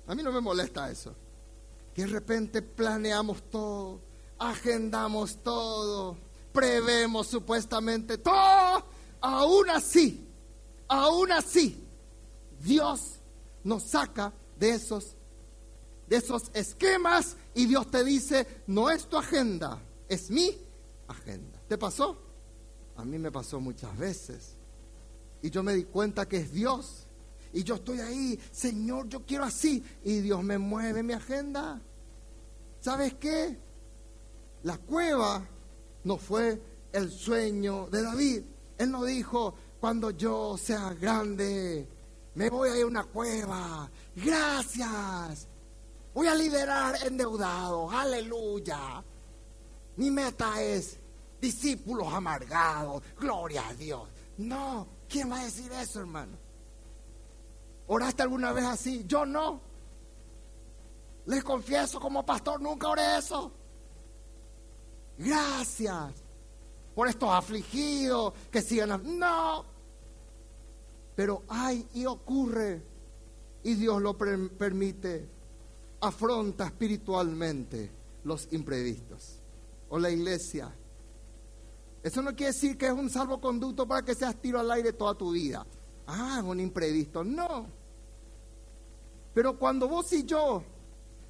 A 0.07 0.15
mí 0.15 0.23
no 0.23 0.33
me 0.33 0.41
molesta 0.41 0.91
eso. 0.91 1.15
Que 1.95 2.03
de 2.03 2.09
repente 2.09 2.61
planeamos 2.61 3.49
todo, 3.49 4.01
agendamos 4.39 5.37
todo, 5.45 6.19
prevemos 6.53 7.29
supuestamente 7.29 8.19
todo. 8.19 8.85
Aún 9.21 9.71
así, 9.71 10.27
aún 10.89 11.31
así, 11.31 11.87
Dios 12.61 13.21
nos 13.63 13.85
saca 13.85 14.33
de 14.61 14.71
esos 14.71 15.17
de 16.11 16.17
esos 16.17 16.51
esquemas 16.55 17.37
y 17.55 17.67
Dios 17.67 17.89
te 17.89 18.03
dice, 18.05 18.45
no 18.67 18.91
es 18.91 19.07
tu 19.07 19.17
agenda, 19.17 19.81
es 20.09 20.29
mi 20.29 20.59
agenda. 21.07 21.61
¿Te 21.69 21.79
pasó? 21.79 22.19
A 22.97 23.05
mí 23.05 23.17
me 23.17 23.31
pasó 23.31 23.61
muchas 23.61 23.97
veces. 23.97 24.57
Y 25.41 25.51
yo 25.51 25.63
me 25.63 25.73
di 25.73 25.85
cuenta 25.85 26.29
que 26.29 26.39
es 26.39 26.53
Dios. 26.53 27.07
Y 27.53 27.63
yo 27.63 27.77
estoy 27.77 28.01
ahí, 28.01 28.39
Señor, 28.51 29.09
yo 29.09 29.25
quiero 29.25 29.45
así. 29.45 29.85
Y 30.03 30.19
Dios 30.19 30.43
me 30.43 30.59
mueve 30.59 31.05
mi 31.05 31.13
agenda. 31.13 31.81
¿Sabes 32.81 33.15
qué? 33.15 33.57
La 34.65 34.79
cueva 34.79 35.47
no 36.03 36.17
fue 36.17 36.61
el 36.93 37.11
sueño 37.11 37.87
de 37.87 38.03
David. 38.03 38.43
Él 38.79 38.91
no 38.91 39.05
dijo, 39.05 39.55
cuando 39.79 40.11
yo 40.11 40.57
sea 40.59 40.93
grande, 40.95 41.87
me 42.35 42.49
voy 42.49 42.71
a 42.71 42.77
ir 42.77 42.85
a 42.85 42.87
una 42.87 43.05
cueva. 43.05 43.91
Gracias. 44.15 45.49
Voy 46.15 46.27
a 46.27 46.35
liderar 46.35 46.97
endeudados, 47.07 47.93
aleluya. 47.93 49.03
Mi 49.97 50.11
meta 50.11 50.61
es 50.61 50.99
discípulos 51.41 52.13
amargados, 52.13 53.03
gloria 53.19 53.69
a 53.69 53.75
Dios. 53.75 54.09
No, 54.39 54.87
¿quién 55.09 55.31
va 55.31 55.41
a 55.41 55.45
decir 55.45 55.71
eso, 55.73 56.01
hermano? 56.01 56.37
¿Oraste 57.87 58.23
alguna 58.23 58.53
vez 58.53 58.65
así? 58.65 59.05
Yo 59.07 59.27
no. 59.27 59.61
Les 61.27 61.45
confieso, 61.45 62.01
como 62.01 62.25
pastor, 62.25 62.61
nunca 62.61 62.89
oré 62.89 63.19
eso. 63.19 63.53
Gracias 65.19 66.13
por 66.95 67.09
estos 67.09 67.31
afligidos 67.31 68.33
que 68.51 68.63
sigan. 68.63 69.19
No. 69.19 69.70
Pero 71.15 71.43
hay 71.49 71.87
y 71.95 72.07
ocurre. 72.07 72.83
Y 73.63 73.75
Dios 73.75 74.01
lo 74.01 74.17
permite 74.17 75.29
afronta 76.01 76.67
espiritualmente 76.67 77.91
los 78.25 78.49
imprevistos. 78.53 79.39
O 79.91 79.99
la 79.99 80.11
iglesia. 80.11 80.75
Eso 82.03 82.23
no 82.23 82.35
quiere 82.35 82.53
decir 82.53 82.79
que 82.79 82.87
es 82.87 82.93
un 82.93 83.11
salvoconducto 83.11 83.87
para 83.87 84.05
que 84.05 84.15
seas 84.15 84.37
tiro 84.37 84.61
al 84.61 84.71
aire 84.71 84.93
toda 84.93 85.15
tu 85.15 85.33
vida. 85.33 85.67
Ah, 86.07 86.43
un 86.45 86.61
imprevisto. 86.61 87.23
No. 87.23 87.67
Pero 89.35 89.59
cuando 89.59 89.89
vos 89.89 90.13
y 90.13 90.25
yo 90.25 90.63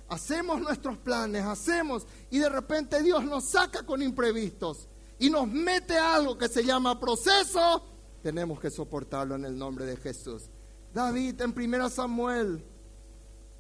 hacemos 0.08 0.60
nuestros 0.60 0.98
planes, 0.98 1.44
hacemos, 1.44 2.06
y 2.30 2.38
de 2.38 2.48
repente 2.48 3.02
Dios 3.02 3.24
nos 3.24 3.50
saca 3.50 3.84
con 3.84 4.02
imprevistos 4.02 4.88
y 5.18 5.30
nos 5.30 5.46
mete 5.46 5.96
algo 5.98 6.36
que 6.36 6.48
se 6.48 6.64
llama 6.64 6.98
proceso, 6.98 7.84
tenemos 8.22 8.60
que 8.60 8.70
soportarlo 8.70 9.34
en 9.34 9.44
el 9.44 9.56
nombre 9.56 9.84
de 9.84 9.96
Jesús. 9.96 10.44
David 10.92 11.40
en 11.40 11.54
1 11.56 11.88
Samuel 11.88 12.64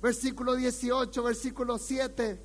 versículo 0.00 0.54
18, 0.56 1.22
versículo 1.22 1.78
7. 1.78 2.40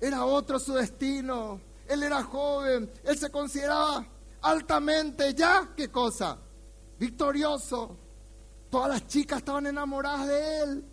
Era 0.00 0.24
otro 0.24 0.58
su 0.58 0.74
destino. 0.74 1.60
Él 1.86 2.02
era 2.02 2.22
joven, 2.22 2.90
él 3.04 3.18
se 3.18 3.30
consideraba 3.30 4.06
altamente 4.40 5.34
ya, 5.34 5.72
¿qué 5.76 5.88
cosa? 5.88 6.38
Victorioso. 6.98 7.96
Todas 8.70 8.88
las 8.88 9.06
chicas 9.06 9.38
estaban 9.38 9.66
enamoradas 9.66 10.28
de 10.28 10.60
él. 10.60 10.84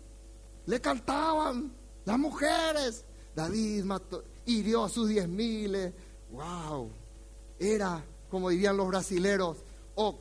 Le 0.66 0.80
cantaban, 0.80 1.72
las 2.04 2.18
mujeres. 2.18 3.04
David 3.34 3.84
mató, 3.84 4.22
hirió 4.44 4.84
a 4.84 4.88
sus 4.88 5.08
diez 5.08 5.26
miles. 5.26 5.94
Wow. 6.30 6.90
Era, 7.58 8.04
como 8.28 8.50
dirían 8.50 8.76
los 8.76 8.88
brasileros, 8.88 9.64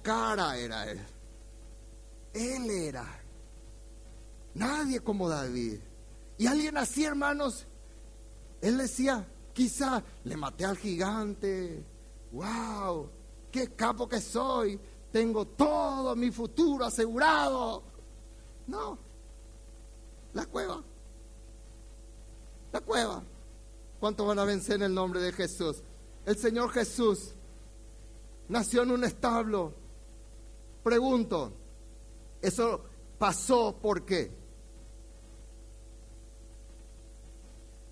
cara 0.02 0.58
era 0.58 0.90
él. 0.90 1.00
Él 2.34 2.70
era 2.70 3.20
Nadie 4.54 5.00
como 5.00 5.30
David. 5.30 5.80
Y 6.38 6.48
alguien 6.48 6.78
así, 6.78 7.06
hermanos, 7.06 7.66
él 8.62 8.78
decía, 8.78 9.28
quizá 9.54 10.04
le 10.24 10.38
maté 10.38 10.66
al 10.66 10.78
gigante. 10.78 11.84
¡Wow! 12.32 13.10
¡Qué 13.52 13.70
capo 13.70 14.08
que 14.08 14.22
soy! 14.22 14.80
Tengo 15.12 15.46
todo 15.46 16.16
mi 16.16 16.30
futuro 16.30 16.86
asegurado. 16.86 17.84
No. 18.68 18.98
La 20.34 20.46
cueva. 20.46 20.84
La 22.72 22.82
cueva. 22.82 23.24
¿Cuántos 24.00 24.28
van 24.28 24.40
a 24.40 24.44
vencer 24.44 24.76
en 24.76 24.84
el 24.84 24.94
nombre 24.94 25.20
de 25.20 25.32
Jesús? 25.32 25.82
El 26.26 26.38
Señor 26.38 26.70
Jesús 26.72 27.34
nació 28.50 28.84
en 28.84 28.92
un 28.92 29.04
establo. 29.04 29.74
Pregunto, 30.84 31.54
¿eso 32.42 32.84
pasó 33.18 33.76
por 33.82 34.06
qué? 34.06 34.32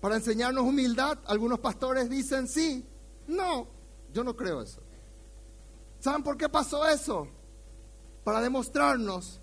Para 0.00 0.16
enseñarnos 0.16 0.64
humildad, 0.64 1.18
algunos 1.26 1.58
pastores 1.58 2.08
dicen 2.08 2.46
sí, 2.46 2.84
no, 3.26 3.66
Yo 4.12 4.24
no 4.24 4.34
creo 4.36 4.62
eso. 4.62 4.80
¿Saben 6.00 6.22
por 6.22 6.36
qué 6.36 6.48
pasó 6.48 6.86
eso? 6.86 7.28
Para 8.24 8.40
demostrarnos 8.40 9.40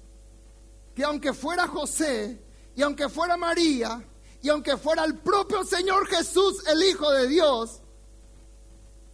que 0.95 1.03
aunque 1.03 1.33
fuera 1.33 1.67
José 1.67 2.41
y 2.75 2.81
aunque 2.81 3.09
fuera 3.09 3.37
María 3.37 4.03
y 4.41 4.49
aunque 4.49 4.77
fuera 4.77 5.03
el 5.03 5.19
propio 5.19 5.63
Señor 5.63 6.07
Jesús, 6.07 6.65
el 6.67 6.81
Hijo 6.83 7.11
de 7.11 7.27
Dios, 7.27 7.81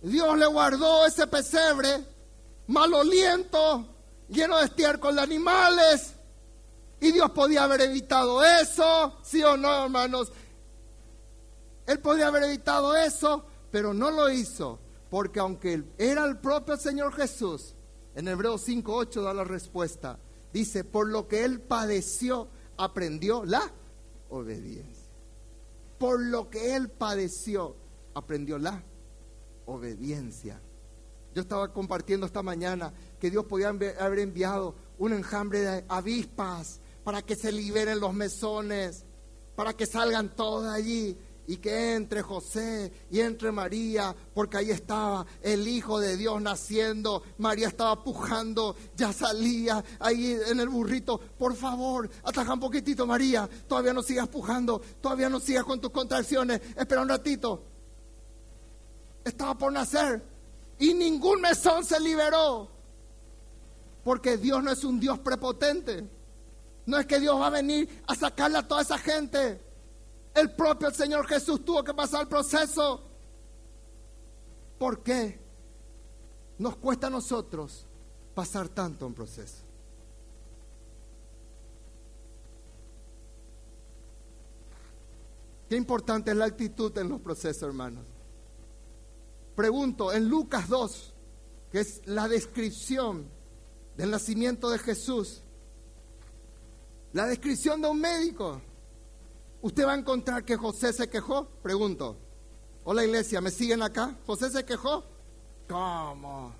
Dios 0.01 0.37
le 0.37 0.45
guardó 0.47 1.05
ese 1.05 1.27
pesebre 1.27 2.05
maloliento, 2.67 3.85
lleno 4.29 4.57
de 4.57 4.65
estiércol 4.65 5.15
de 5.15 5.21
animales. 5.21 6.13
Y 6.99 7.11
Dios 7.11 7.31
podía 7.31 7.63
haber 7.63 7.81
evitado 7.81 8.43
eso, 8.43 9.17
sí 9.23 9.43
o 9.43 9.57
no, 9.57 9.85
hermanos. 9.85 10.31
Él 11.87 11.99
podía 11.99 12.27
haber 12.27 12.43
evitado 12.43 12.95
eso, 12.95 13.45
pero 13.71 13.93
no 13.93 14.11
lo 14.11 14.29
hizo, 14.29 14.79
porque 15.09 15.39
aunque 15.39 15.83
era 15.97 16.25
el 16.25 16.37
propio 16.37 16.77
Señor 16.77 17.13
Jesús, 17.13 17.73
en 18.15 18.27
Hebreos 18.27 18.67
5.8 18.67 19.23
da 19.23 19.33
la 19.33 19.43
respuesta. 19.43 20.19
Dice, 20.53 20.83
por 20.83 21.07
lo 21.07 21.27
que 21.27 21.43
Él 21.45 21.61
padeció, 21.61 22.49
aprendió 22.77 23.45
la 23.45 23.71
obediencia. 24.29 25.09
Por 25.97 26.21
lo 26.21 26.49
que 26.49 26.75
Él 26.75 26.89
padeció, 26.89 27.75
aprendió 28.13 28.57
la 28.57 28.83
obediencia. 29.71 30.61
Yo 31.33 31.41
estaba 31.41 31.71
compartiendo 31.71 32.25
esta 32.25 32.43
mañana 32.43 32.93
que 33.19 33.31
Dios 33.31 33.45
podía 33.45 33.69
haber 33.69 34.19
enviado 34.19 34.75
un 34.97 35.13
enjambre 35.13 35.59
de 35.61 35.85
avispas 35.87 36.81
para 37.03 37.21
que 37.21 37.35
se 37.35 37.51
liberen 37.51 37.99
los 37.99 38.13
mesones, 38.13 39.05
para 39.55 39.73
que 39.73 39.85
salgan 39.85 40.35
todos 40.35 40.65
de 40.65 40.69
allí 40.71 41.17
y 41.47 41.57
que 41.57 41.95
entre 41.95 42.21
José 42.21 42.91
y 43.09 43.19
entre 43.19 43.51
María, 43.51 44.15
porque 44.33 44.57
ahí 44.57 44.71
estaba 44.71 45.25
el 45.41 45.67
Hijo 45.67 45.99
de 45.99 46.15
Dios 46.17 46.41
naciendo. 46.41 47.23
María 47.37 47.67
estaba 47.67 48.03
pujando, 48.03 48.75
ya 48.95 49.11
salía 49.11 49.83
ahí 49.99 50.37
en 50.47 50.59
el 50.59 50.69
burrito. 50.69 51.17
Por 51.17 51.55
favor, 51.55 52.09
ataja 52.23 52.53
un 52.53 52.59
poquitito, 52.59 53.07
María. 53.07 53.49
Todavía 53.67 53.93
no 53.93 54.03
sigas 54.03 54.27
pujando, 54.27 54.81
todavía 55.01 55.29
no 55.29 55.39
sigas 55.39 55.63
con 55.63 55.81
tus 55.81 55.91
contracciones. 55.91 56.61
Espera 56.75 57.01
un 57.01 57.09
ratito. 57.09 57.70
Estaba 59.23 59.57
por 59.57 59.71
nacer 59.71 60.23
y 60.79 60.93
ningún 60.93 61.41
mesón 61.41 61.85
se 61.85 61.99
liberó. 61.99 62.67
Porque 64.03 64.37
Dios 64.37 64.63
no 64.63 64.71
es 64.71 64.83
un 64.83 64.99
Dios 64.99 65.19
prepotente. 65.19 66.07
No 66.85 66.97
es 66.97 67.05
que 67.05 67.19
Dios 67.19 67.39
va 67.39 67.47
a 67.47 67.51
venir 67.51 68.03
a 68.07 68.15
sacarle 68.15 68.57
a 68.57 68.67
toda 68.67 68.81
esa 68.81 68.97
gente. 68.97 69.61
El 70.33 70.51
propio 70.55 70.89
Señor 70.91 71.27
Jesús 71.27 71.63
tuvo 71.63 71.83
que 71.83 71.93
pasar 71.93 72.21
el 72.21 72.27
proceso. 72.27 73.03
¿Por 74.79 75.03
qué 75.03 75.39
nos 76.57 76.77
cuesta 76.77 77.07
a 77.07 77.09
nosotros 77.11 77.85
pasar 78.33 78.69
tanto 78.69 79.05
un 79.05 79.13
proceso? 79.13 79.63
Qué 85.69 85.77
importante 85.77 86.31
es 86.31 86.37
la 86.37 86.45
actitud 86.45 86.97
en 86.97 87.07
los 87.07 87.21
procesos, 87.21 87.63
hermanos. 87.63 88.03
Pregunto, 89.55 90.13
en 90.13 90.29
Lucas 90.29 90.69
2, 90.69 91.13
que 91.71 91.79
es 91.79 92.01
la 92.05 92.27
descripción 92.27 93.27
del 93.97 94.11
nacimiento 94.11 94.69
de 94.69 94.79
Jesús, 94.79 95.41
la 97.13 97.27
descripción 97.27 97.81
de 97.81 97.89
un 97.89 97.99
médico, 97.99 98.61
usted 99.61 99.85
va 99.85 99.93
a 99.93 99.97
encontrar 99.97 100.45
que 100.45 100.55
José 100.55 100.93
se 100.93 101.09
quejó. 101.09 101.45
Pregunto, 101.61 102.15
hola 102.85 103.03
iglesia, 103.03 103.41
¿me 103.41 103.51
siguen 103.51 103.81
acá? 103.81 104.17
¿José 104.25 104.49
se 104.49 104.63
quejó? 104.63 105.03
¿Cómo? 105.67 106.53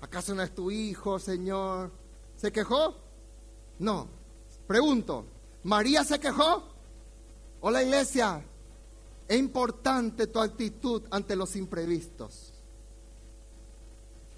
¿Acaso 0.00 0.34
no 0.34 0.42
es 0.42 0.54
tu 0.54 0.70
hijo, 0.70 1.18
Señor? 1.18 1.90
¿Se 2.36 2.50
quejó? 2.50 2.94
No. 3.78 4.08
Pregunto, 4.66 5.26
¿María 5.64 6.04
se 6.04 6.18
quejó? 6.18 6.62
Hola 7.60 7.82
iglesia, 7.82 8.42
es 9.28 9.38
importante 9.38 10.26
tu 10.26 10.40
actitud 10.40 11.02
ante 11.10 11.36
los 11.36 11.54
imprevistos. 11.54 12.52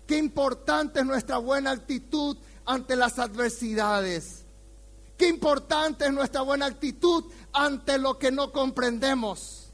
Qué 0.06 0.18
importante 0.18 0.98
es 0.98 1.06
nuestra 1.06 1.38
buena 1.38 1.70
actitud 1.70 2.36
ante 2.66 2.96
las 2.96 3.20
adversidades. 3.20 4.44
Qué 5.16 5.28
importante 5.28 6.06
es 6.06 6.12
nuestra 6.12 6.40
buena 6.40 6.66
actitud 6.66 7.24
ante 7.52 7.98
lo 7.98 8.18
que 8.18 8.32
no 8.32 8.50
comprendemos. 8.50 9.68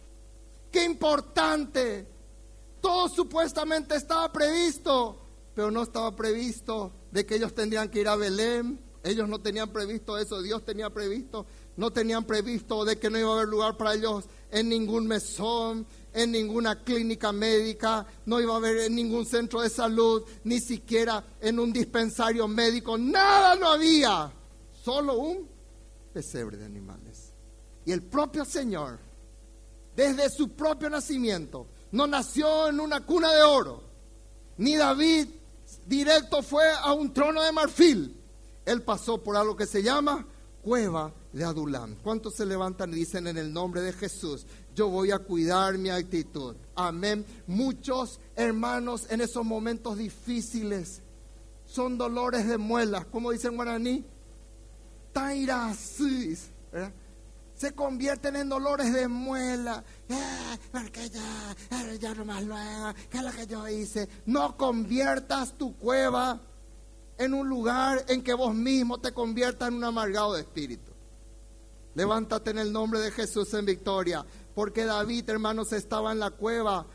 Qué 0.71 0.85
importante. 0.85 2.07
Todo 2.83 3.09
supuestamente 3.09 3.97
estaba 3.97 4.31
previsto, 4.31 5.17
pero 5.55 5.71
no 5.71 5.85
estaba 5.85 6.15
previsto 6.15 6.93
de 7.11 7.25
que 7.25 7.37
ellos 7.37 7.55
tendrían 7.55 7.89
que 7.89 8.01
ir 8.01 8.09
a 8.09 8.17
Belén. 8.17 8.79
Ellos 9.03 9.29
no 9.29 9.39
tenían 9.39 9.71
previsto 9.71 10.19
eso, 10.19 10.43
Dios 10.43 10.65
tenía 10.65 10.91
previsto. 10.91 11.47
No 11.77 11.93
tenían 11.93 12.25
previsto 12.25 12.85
de 12.85 12.99
que 12.99 13.11
no 13.11 13.19
iba 13.19 13.31
a 13.31 13.35
haber 13.35 13.49
lugar 13.49 13.77
para 13.77 13.95
ellos 13.95 14.25
en 14.51 14.69
ningún 14.69 15.07
mesón, 15.07 15.87
en 16.13 16.33
ninguna 16.33 16.83
clínica 16.83 17.31
médica, 17.31 18.07
no 18.25 18.41
iba 18.41 18.55
a 18.55 18.57
haber 18.57 18.79
en 18.79 18.95
ningún 18.95 19.27
centro 19.27 19.61
de 19.61 19.69
salud, 19.69 20.23
ni 20.45 20.61
siquiera 20.61 21.23
en 21.41 21.59
un 21.59 21.73
dispensario 21.73 22.49
médico. 22.49 22.97
Nada 22.97 23.55
no 23.57 23.69
había 23.69 24.33
solo 24.83 25.19
un 25.19 25.49
pesebre 26.15 26.57
de 26.57 26.65
animales. 26.65 27.35
Y 27.85 27.93
el 27.93 28.03
propio 28.03 28.47
Señor, 28.47 28.99
desde 29.95 30.31
su 30.31 30.49
propio 30.51 30.89
nacimiento, 30.89 31.67
no 31.93 32.07
nació 32.07 32.69
en 32.69 32.81
una 32.81 33.05
cuna 33.05 33.33
de 33.33 33.43
oro, 33.43 33.83
ni 34.57 34.75
David 34.75 35.29
directo 35.85 36.43
fue 36.43 36.65
a 36.73 36.93
un 36.95 37.13
trono 37.13 37.43
de 37.43 37.53
marfil. 37.53 38.17
Él 38.65 38.83
pasó 38.83 39.23
por 39.23 39.37
algo 39.37 39.55
que 39.55 39.67
se 39.67 39.83
llama 39.83 40.27
cueva 40.63 41.13
de 41.33 41.45
Adulam. 41.45 41.97
¿Cuántos 41.97 42.35
se 42.35 42.47
levantan 42.47 42.93
y 42.93 42.97
dicen 42.97 43.27
en 43.27 43.37
el 43.37 43.53
nombre 43.53 43.81
de 43.81 43.93
Jesús, 43.93 44.47
yo 44.75 44.89
voy 44.89 45.11
a 45.11 45.19
cuidar 45.19 45.79
mi 45.79 45.91
actitud? 45.91 46.57
Amén. 46.75 47.25
Muchos 47.47 48.21
hermanos 48.35 49.07
en 49.11 49.21
esos 49.21 49.45
momentos 49.45 49.99
difíciles 49.99 51.03
son 51.67 51.99
dolores 51.99 52.47
de 52.47 52.59
muelas, 52.59 53.07
como 53.07 53.33
dicen 53.33 53.57
guaraní, 53.57 54.05
se 57.55 57.73
convierten 57.73 58.37
en 58.37 58.49
dolores 58.49 58.93
de 58.93 59.09
muela. 59.09 59.83
Ah, 60.11 60.59
porque 60.71 61.07
eh, 61.07 61.99
ya 61.99 62.15
nomás 62.15 62.45
luego, 62.45 62.93
¿qué 63.11 63.19
es 63.19 63.25
lo 63.25 63.33
que 63.33 63.47
yo 63.47 63.69
hice? 63.69 64.09
No 64.27 64.57
conviertas 64.57 65.57
tu 65.57 65.75
cueva 65.77 66.39
en 67.19 67.33
un 67.33 67.49
lugar 67.49 68.05
en 68.09 68.23
que 68.23 68.35
vos 68.35 68.55
mismo 68.55 68.99
te 68.99 69.13
conviertas 69.13 69.69
en 69.69 69.75
un 69.77 69.85
amargado 69.85 70.35
de 70.35 70.43
espíritu. 70.43 70.93
Levántate 71.97 72.51
en 72.51 72.59
el 72.59 72.75
nombre 72.75 73.01
de 73.01 73.11
Jesús 73.11 73.55
en 73.55 73.65
victoria, 73.65 74.25
porque 74.55 74.85
David, 74.85 75.31
hermanos, 75.31 75.73
estaba 75.73 76.13
en 76.13 76.19
la 76.19 76.31
cueva 76.31 76.87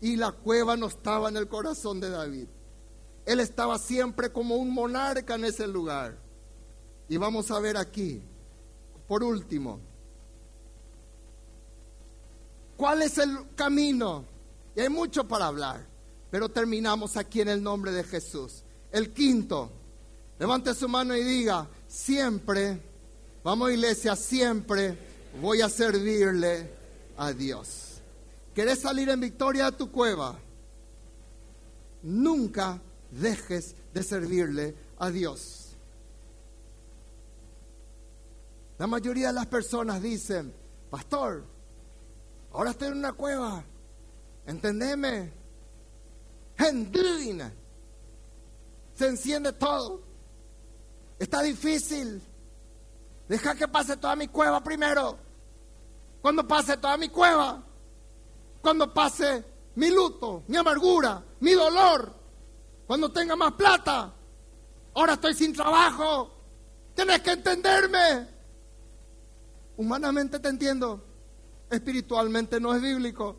y 0.00 0.14
la 0.14 0.30
cueva 0.30 0.76
no 0.76 0.86
estaba 0.86 1.28
en 1.28 1.36
el 1.36 1.48
corazón 1.48 1.98
de 1.98 2.10
David. 2.10 2.46
Él 3.26 3.40
estaba 3.40 3.76
siempre 3.76 4.30
como 4.30 4.54
un 4.54 4.72
monarca 4.72 5.34
en 5.34 5.46
ese 5.46 5.66
lugar. 5.66 6.16
Y 7.08 7.16
vamos 7.16 7.50
a 7.50 7.58
ver 7.58 7.76
aquí, 7.76 8.22
por 9.08 9.24
último, 9.24 9.80
cuál 12.76 13.02
es 13.02 13.18
el 13.18 13.36
camino. 13.56 14.24
Y 14.76 14.80
hay 14.80 14.90
mucho 14.90 15.26
para 15.26 15.46
hablar, 15.46 15.84
pero 16.30 16.48
terminamos 16.48 17.16
aquí 17.16 17.40
en 17.40 17.48
el 17.48 17.60
nombre 17.60 17.90
de 17.90 18.04
Jesús. 18.04 18.62
El 18.92 19.12
quinto, 19.12 19.72
levante 20.38 20.72
su 20.72 20.88
mano 20.88 21.16
y 21.16 21.24
diga, 21.24 21.68
siempre, 21.88 22.89
vamos 23.42 23.70
iglesia, 23.70 24.16
siempre 24.16 24.98
voy 25.40 25.60
a 25.60 25.68
servirle 25.68 26.70
a 27.16 27.32
Dios. 27.32 28.00
¿Querés 28.54 28.80
salir 28.80 29.08
en 29.08 29.20
victoria 29.20 29.70
de 29.70 29.76
tu 29.76 29.90
cueva? 29.90 30.38
Nunca 32.02 32.80
dejes 33.10 33.74
de 33.92 34.02
servirle 34.02 34.74
a 34.98 35.10
Dios. 35.10 35.76
La 38.78 38.86
mayoría 38.86 39.28
de 39.28 39.34
las 39.34 39.46
personas 39.46 40.02
dicen, 40.02 40.54
pastor, 40.90 41.44
ahora 42.52 42.70
estoy 42.70 42.88
en 42.88 42.98
una 42.98 43.12
cueva, 43.12 43.62
entendeme, 44.46 45.30
se 48.94 49.06
enciende 49.06 49.52
todo, 49.52 50.02
está 51.18 51.42
difícil, 51.42 52.22
deja 53.30 53.54
que 53.54 53.68
pase 53.68 53.96
toda 53.96 54.16
mi 54.16 54.26
cueva 54.26 54.60
primero, 54.60 55.16
cuando 56.20 56.48
pase 56.48 56.76
toda 56.78 56.96
mi 56.96 57.08
cueva, 57.10 57.62
cuando 58.60 58.92
pase 58.92 59.44
mi 59.76 59.88
luto, 59.88 60.42
mi 60.48 60.56
amargura, 60.56 61.22
mi 61.38 61.52
dolor, 61.52 62.12
cuando 62.88 63.12
tenga 63.12 63.36
más 63.36 63.52
plata, 63.52 64.12
ahora 64.94 65.12
estoy 65.12 65.34
sin 65.34 65.52
trabajo, 65.52 66.28
tienes 66.92 67.20
que 67.20 67.30
entenderme. 67.30 68.26
Humanamente 69.76 70.40
te 70.40 70.48
entiendo, 70.48 71.00
espiritualmente 71.70 72.58
no 72.58 72.74
es 72.74 72.82
bíblico. 72.82 73.36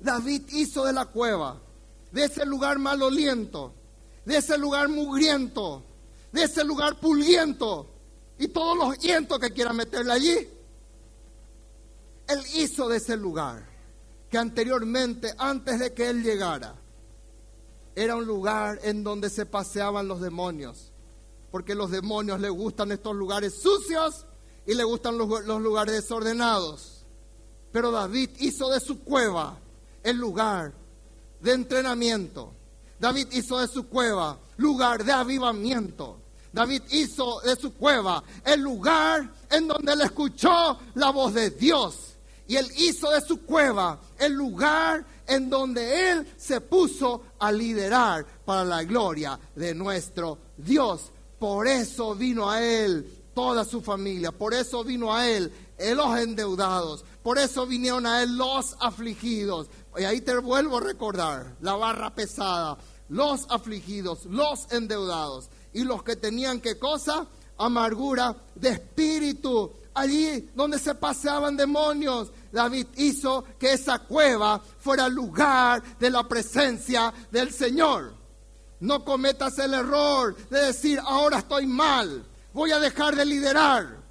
David 0.00 0.44
hizo 0.48 0.86
de 0.86 0.94
la 0.94 1.04
cueva 1.04 1.60
de 2.10 2.24
ese 2.24 2.46
lugar 2.46 2.78
maloliento, 2.78 3.74
de 4.24 4.38
ese 4.38 4.56
lugar 4.56 4.88
mugriento, 4.88 5.84
de 6.32 6.44
ese 6.44 6.64
lugar 6.64 6.98
pulguiento 6.98 7.91
y 8.38 8.48
todos 8.48 8.76
los 8.76 8.98
vientos 8.98 9.38
que 9.38 9.50
quieran 9.50 9.76
meterle 9.76 10.12
allí. 10.12 10.48
Él 12.28 12.40
hizo 12.54 12.88
de 12.88 12.96
ese 12.96 13.16
lugar 13.16 13.66
que 14.30 14.38
anteriormente, 14.38 15.34
antes 15.36 15.78
de 15.78 15.92
que 15.92 16.08
Él 16.08 16.22
llegara, 16.22 16.74
era 17.94 18.16
un 18.16 18.24
lugar 18.24 18.80
en 18.82 19.04
donde 19.04 19.28
se 19.28 19.44
paseaban 19.44 20.08
los 20.08 20.20
demonios, 20.20 20.90
porque 21.50 21.74
los 21.74 21.90
demonios 21.90 22.40
le 22.40 22.48
gustan 22.48 22.92
estos 22.92 23.14
lugares 23.14 23.60
sucios 23.60 24.24
y 24.66 24.74
le 24.74 24.84
gustan 24.84 25.18
los, 25.18 25.44
los 25.44 25.60
lugares 25.60 25.94
desordenados. 25.94 27.04
Pero 27.72 27.90
David 27.90 28.30
hizo 28.38 28.70
de 28.70 28.80
su 28.80 29.00
cueva 29.00 29.58
el 30.02 30.16
lugar 30.16 30.72
de 31.40 31.52
entrenamiento. 31.52 32.54
David 32.98 33.28
hizo 33.32 33.58
de 33.58 33.68
su 33.68 33.88
cueva 33.88 34.38
lugar 34.56 35.04
de 35.04 35.12
avivamiento. 35.12 36.21
David 36.52 36.82
hizo 36.90 37.40
de 37.40 37.56
su 37.56 37.72
cueva 37.74 38.22
el 38.44 38.60
lugar 38.60 39.32
en 39.50 39.68
donde 39.68 39.92
él 39.92 40.02
escuchó 40.02 40.78
la 40.94 41.10
voz 41.10 41.32
de 41.34 41.50
Dios. 41.50 42.16
Y 42.46 42.56
él 42.56 42.70
hizo 42.76 43.10
de 43.10 43.22
su 43.22 43.42
cueva 43.42 43.98
el 44.18 44.34
lugar 44.34 45.06
en 45.26 45.48
donde 45.48 46.10
él 46.10 46.34
se 46.36 46.60
puso 46.60 47.22
a 47.38 47.50
liderar 47.50 48.26
para 48.44 48.64
la 48.64 48.84
gloria 48.84 49.38
de 49.54 49.74
nuestro 49.74 50.38
Dios. 50.56 51.10
Por 51.38 51.66
eso 51.66 52.14
vino 52.14 52.50
a 52.50 52.62
él 52.62 53.22
toda 53.34 53.64
su 53.64 53.80
familia, 53.80 54.30
por 54.30 54.52
eso 54.52 54.84
vino 54.84 55.14
a 55.14 55.26
él 55.26 55.50
los 55.78 56.18
endeudados, 56.18 57.04
por 57.22 57.38
eso 57.38 57.66
vinieron 57.66 58.06
a 58.06 58.22
él 58.22 58.36
los 58.36 58.76
afligidos. 58.78 59.68
Y 59.96 60.04
ahí 60.04 60.20
te 60.20 60.36
vuelvo 60.38 60.76
a 60.76 60.80
recordar 60.80 61.56
la 61.60 61.74
barra 61.74 62.14
pesada, 62.14 62.76
los 63.08 63.46
afligidos, 63.48 64.26
los 64.26 64.70
endeudados 64.70 65.48
y 65.72 65.84
los 65.84 66.02
que 66.02 66.16
tenían 66.16 66.60
qué 66.60 66.78
cosa? 66.78 67.26
Amargura 67.58 68.34
de 68.54 68.70
espíritu. 68.70 69.72
Allí 69.94 70.50
donde 70.54 70.78
se 70.78 70.94
paseaban 70.94 71.56
demonios, 71.56 72.30
David 72.50 72.86
hizo 72.96 73.44
que 73.58 73.74
esa 73.74 73.98
cueva 73.98 74.60
fuera 74.78 75.08
lugar 75.08 75.82
de 75.98 76.10
la 76.10 76.26
presencia 76.26 77.12
del 77.30 77.52
Señor. 77.52 78.14
No 78.80 79.04
cometas 79.04 79.58
el 79.58 79.74
error 79.74 80.34
de 80.48 80.66
decir, 80.66 80.98
ahora 81.04 81.38
estoy 81.38 81.66
mal, 81.66 82.24
voy 82.52 82.72
a 82.72 82.80
dejar 82.80 83.14
de 83.14 83.24
liderar. 83.24 84.02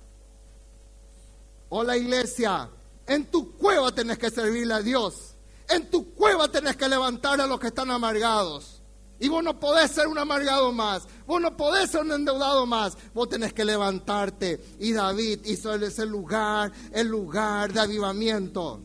Hola 1.69 1.97
iglesia, 1.97 2.69
en 3.07 3.25
tu 3.25 3.57
cueva 3.57 3.91
tenés 3.91 4.17
que 4.17 4.29
servirle 4.29 4.73
a 4.73 4.81
Dios. 4.81 5.35
En 5.67 5.89
tu 5.89 6.13
cueva 6.13 6.47
tenés 6.47 6.75
que 6.75 6.87
levantar 6.87 7.41
a 7.41 7.47
los 7.47 7.59
que 7.59 7.67
están 7.67 7.89
amargados. 7.91 8.80
Y 9.21 9.29
vos 9.29 9.43
no 9.43 9.59
podés 9.59 9.91
ser 9.91 10.07
un 10.07 10.17
amargado 10.17 10.71
más. 10.71 11.07
Vos 11.27 11.39
no 11.39 11.55
podés 11.55 11.91
ser 11.91 12.01
un 12.01 12.11
endeudado 12.11 12.65
más. 12.65 12.97
Vos 13.13 13.29
tenés 13.29 13.53
que 13.53 13.63
levantarte. 13.63 14.59
Y 14.79 14.93
David 14.93 15.41
hizo 15.45 15.75
ese 15.75 16.07
lugar, 16.07 16.71
el 16.91 17.07
lugar 17.07 17.71
de 17.71 17.81
avivamiento. 17.81 18.81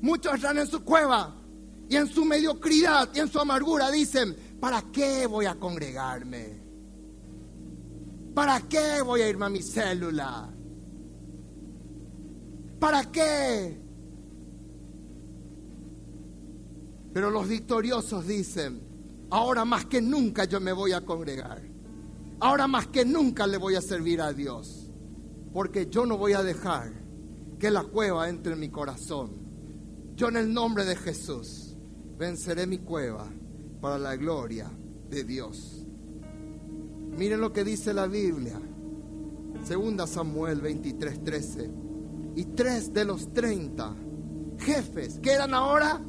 Muchos 0.00 0.36
están 0.36 0.56
en 0.56 0.66
su 0.66 0.82
cueva 0.82 1.36
y 1.90 1.96
en 1.96 2.06
su 2.08 2.24
mediocridad 2.24 3.10
y 3.14 3.20
en 3.20 3.28
su 3.28 3.38
amargura 3.38 3.90
dicen, 3.90 4.34
¿para 4.58 4.80
qué 4.90 5.26
voy 5.26 5.44
a 5.44 5.56
congregarme? 5.56 6.62
¿Para 8.34 8.62
qué 8.62 9.02
voy 9.02 9.20
a 9.20 9.28
irme 9.28 9.44
a 9.44 9.50
mi 9.50 9.62
célula? 9.62 10.48
¿Para 12.80 13.10
qué? 13.10 13.78
Pero 17.12 17.30
los 17.30 17.46
victoriosos 17.46 18.26
dicen, 18.26 18.87
Ahora 19.30 19.64
más 19.64 19.84
que 19.86 20.00
nunca 20.00 20.44
yo 20.44 20.60
me 20.60 20.72
voy 20.72 20.92
a 20.92 21.02
congregar. 21.02 21.62
Ahora 22.40 22.66
más 22.66 22.86
que 22.88 23.04
nunca 23.04 23.46
le 23.46 23.58
voy 23.58 23.74
a 23.74 23.80
servir 23.80 24.20
a 24.20 24.32
Dios. 24.32 24.90
Porque 25.52 25.88
yo 25.90 26.06
no 26.06 26.16
voy 26.16 26.32
a 26.32 26.42
dejar 26.42 26.92
que 27.58 27.70
la 27.70 27.84
cueva 27.84 28.28
entre 28.28 28.54
en 28.54 28.60
mi 28.60 28.70
corazón. 28.70 29.36
Yo 30.14 30.28
en 30.28 30.36
el 30.36 30.52
nombre 30.52 30.84
de 30.84 30.96
Jesús 30.96 31.76
venceré 32.16 32.66
mi 32.66 32.78
cueva 32.78 33.26
para 33.80 33.98
la 33.98 34.16
gloria 34.16 34.70
de 35.08 35.24
Dios. 35.24 35.86
Miren 37.16 37.40
lo 37.40 37.52
que 37.52 37.64
dice 37.64 37.92
la 37.92 38.06
Biblia. 38.06 38.60
Segunda 39.64 40.06
Samuel 40.06 40.60
23, 40.60 41.24
13. 41.24 41.70
Y 42.36 42.44
tres 42.44 42.92
de 42.92 43.04
los 43.04 43.32
treinta 43.32 43.94
jefes, 44.58 45.18
¿qué 45.20 45.32
eran 45.32 45.54
ahora? 45.54 46.00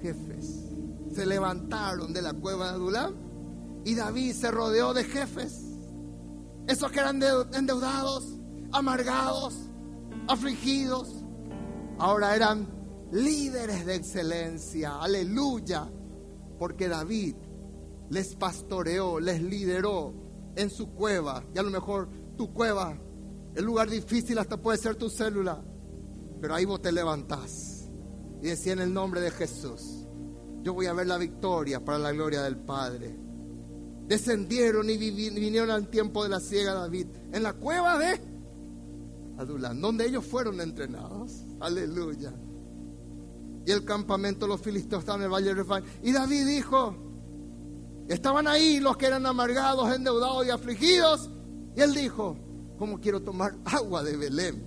Jefes 0.00 0.62
se 1.14 1.26
levantaron 1.26 2.12
de 2.12 2.22
la 2.22 2.32
cueva 2.32 2.68
de 2.68 2.74
Adulam 2.74 3.14
y 3.84 3.94
David 3.94 4.32
se 4.32 4.50
rodeó 4.50 4.94
de 4.94 5.04
jefes. 5.04 5.60
Esos 6.66 6.90
que 6.92 7.00
eran 7.00 7.20
endeudados, 7.52 8.38
amargados, 8.72 9.54
afligidos, 10.28 11.24
ahora 11.98 12.36
eran 12.36 12.68
líderes 13.10 13.84
de 13.84 13.96
excelencia. 13.96 14.98
Aleluya. 15.00 15.90
Porque 16.58 16.88
David 16.88 17.34
les 18.10 18.36
pastoreó, 18.36 19.18
les 19.18 19.42
lideró 19.42 20.14
en 20.54 20.70
su 20.70 20.90
cueva. 20.90 21.42
Y 21.54 21.58
a 21.58 21.62
lo 21.62 21.70
mejor 21.70 22.08
tu 22.36 22.52
cueva, 22.52 22.96
el 23.54 23.64
lugar 23.64 23.90
difícil 23.90 24.38
hasta 24.38 24.56
puede 24.56 24.78
ser 24.78 24.94
tu 24.94 25.10
célula. 25.10 25.60
Pero 26.40 26.54
ahí 26.54 26.64
vos 26.64 26.80
te 26.80 26.92
levantás 26.92 27.90
y 28.40 28.46
decía 28.46 28.72
en 28.72 28.80
el 28.80 28.92
nombre 28.92 29.20
de 29.20 29.30
Jesús 29.30 30.01
yo 30.62 30.74
voy 30.74 30.86
a 30.86 30.92
ver 30.92 31.06
la 31.06 31.18
victoria 31.18 31.84
para 31.84 31.98
la 31.98 32.12
gloria 32.12 32.42
del 32.42 32.56
Padre. 32.56 33.14
Descendieron 34.06 34.88
y 34.90 34.96
vinieron 34.96 35.70
al 35.70 35.88
tiempo 35.88 36.22
de 36.22 36.28
la 36.28 36.40
ciega 36.40 36.74
David, 36.74 37.06
en 37.32 37.42
la 37.42 37.52
cueva 37.54 37.98
de 37.98 38.20
Adulán, 39.38 39.80
donde 39.80 40.06
ellos 40.06 40.24
fueron 40.24 40.60
entrenados. 40.60 41.44
Aleluya. 41.60 42.32
Y 43.64 43.70
el 43.70 43.84
campamento 43.84 44.44
de 44.44 44.52
los 44.52 44.60
filisteos 44.60 45.00
estaba 45.00 45.18
en 45.18 45.24
el 45.24 45.30
valle 45.30 45.48
de 45.48 45.54
Refán. 45.54 45.84
Y 46.02 46.12
David 46.12 46.46
dijo, 46.46 46.94
estaban 48.08 48.46
ahí 48.46 48.80
los 48.80 48.96
que 48.96 49.06
eran 49.06 49.24
amargados, 49.26 49.94
endeudados 49.94 50.46
y 50.46 50.50
afligidos. 50.50 51.30
Y 51.76 51.80
él 51.80 51.94
dijo, 51.94 52.36
¿cómo 52.78 53.00
quiero 53.00 53.22
tomar 53.22 53.56
agua 53.64 54.02
de 54.02 54.16
Belén? 54.16 54.66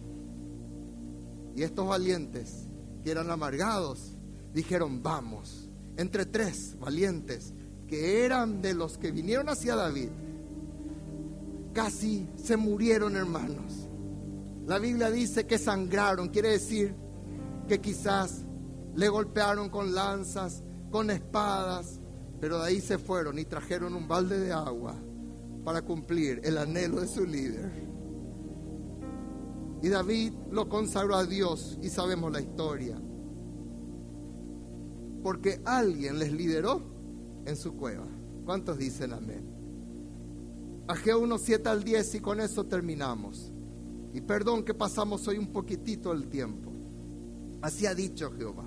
Y 1.55 1.63
estos 1.63 1.87
valientes 1.87 2.67
que 3.03 3.11
eran 3.11 3.29
amargados 3.29 4.15
dijeron, 4.53 5.03
vamos 5.03 5.64
entre 5.97 6.25
tres 6.25 6.77
valientes 6.79 7.53
que 7.87 8.25
eran 8.25 8.61
de 8.61 8.73
los 8.73 8.97
que 8.97 9.11
vinieron 9.11 9.49
hacia 9.49 9.75
David, 9.75 10.09
casi 11.73 12.27
se 12.35 12.57
murieron 12.57 13.15
hermanos. 13.15 13.87
La 14.65 14.79
Biblia 14.79 15.11
dice 15.11 15.45
que 15.45 15.57
sangraron, 15.57 16.29
quiere 16.29 16.49
decir 16.49 16.95
que 17.67 17.79
quizás 17.79 18.45
le 18.95 19.09
golpearon 19.09 19.69
con 19.69 19.93
lanzas, 19.93 20.63
con 20.89 21.11
espadas, 21.11 21.99
pero 22.39 22.59
de 22.59 22.67
ahí 22.67 22.81
se 22.81 22.97
fueron 22.97 23.37
y 23.37 23.45
trajeron 23.45 23.93
un 23.93 24.07
balde 24.07 24.39
de 24.39 24.51
agua 24.51 24.95
para 25.63 25.81
cumplir 25.81 26.41
el 26.43 26.57
anhelo 26.57 27.01
de 27.01 27.07
su 27.07 27.25
líder. 27.25 27.71
Y 29.81 29.89
David 29.89 30.33
lo 30.51 30.67
consagró 30.67 31.15
a 31.15 31.25
Dios 31.25 31.77
y 31.81 31.89
sabemos 31.89 32.31
la 32.31 32.41
historia 32.41 32.99
porque 35.25 35.59
alguien 35.65 36.19
les 36.19 36.31
lideró 36.31 36.83
en 37.47 37.57
su 37.57 37.75
cueva. 37.75 38.05
¿Cuántos 38.45 38.77
dicen 38.77 39.11
amén? 39.11 39.43
Ageo 40.87 41.17
1, 41.17 41.39
7 41.39 41.67
al 41.67 41.83
10 41.83 42.13
y 42.13 42.19
con 42.19 42.39
eso 42.39 42.67
terminamos. 42.67 43.51
Y 44.13 44.21
perdón 44.21 44.63
que 44.63 44.75
pasamos 44.75 45.27
hoy 45.27 45.39
un 45.39 45.47
poquitito 45.47 46.11
el 46.11 46.27
tiempo. 46.27 46.71
Así 47.63 47.87
ha 47.87 47.95
dicho 47.95 48.31
Jehová. 48.33 48.65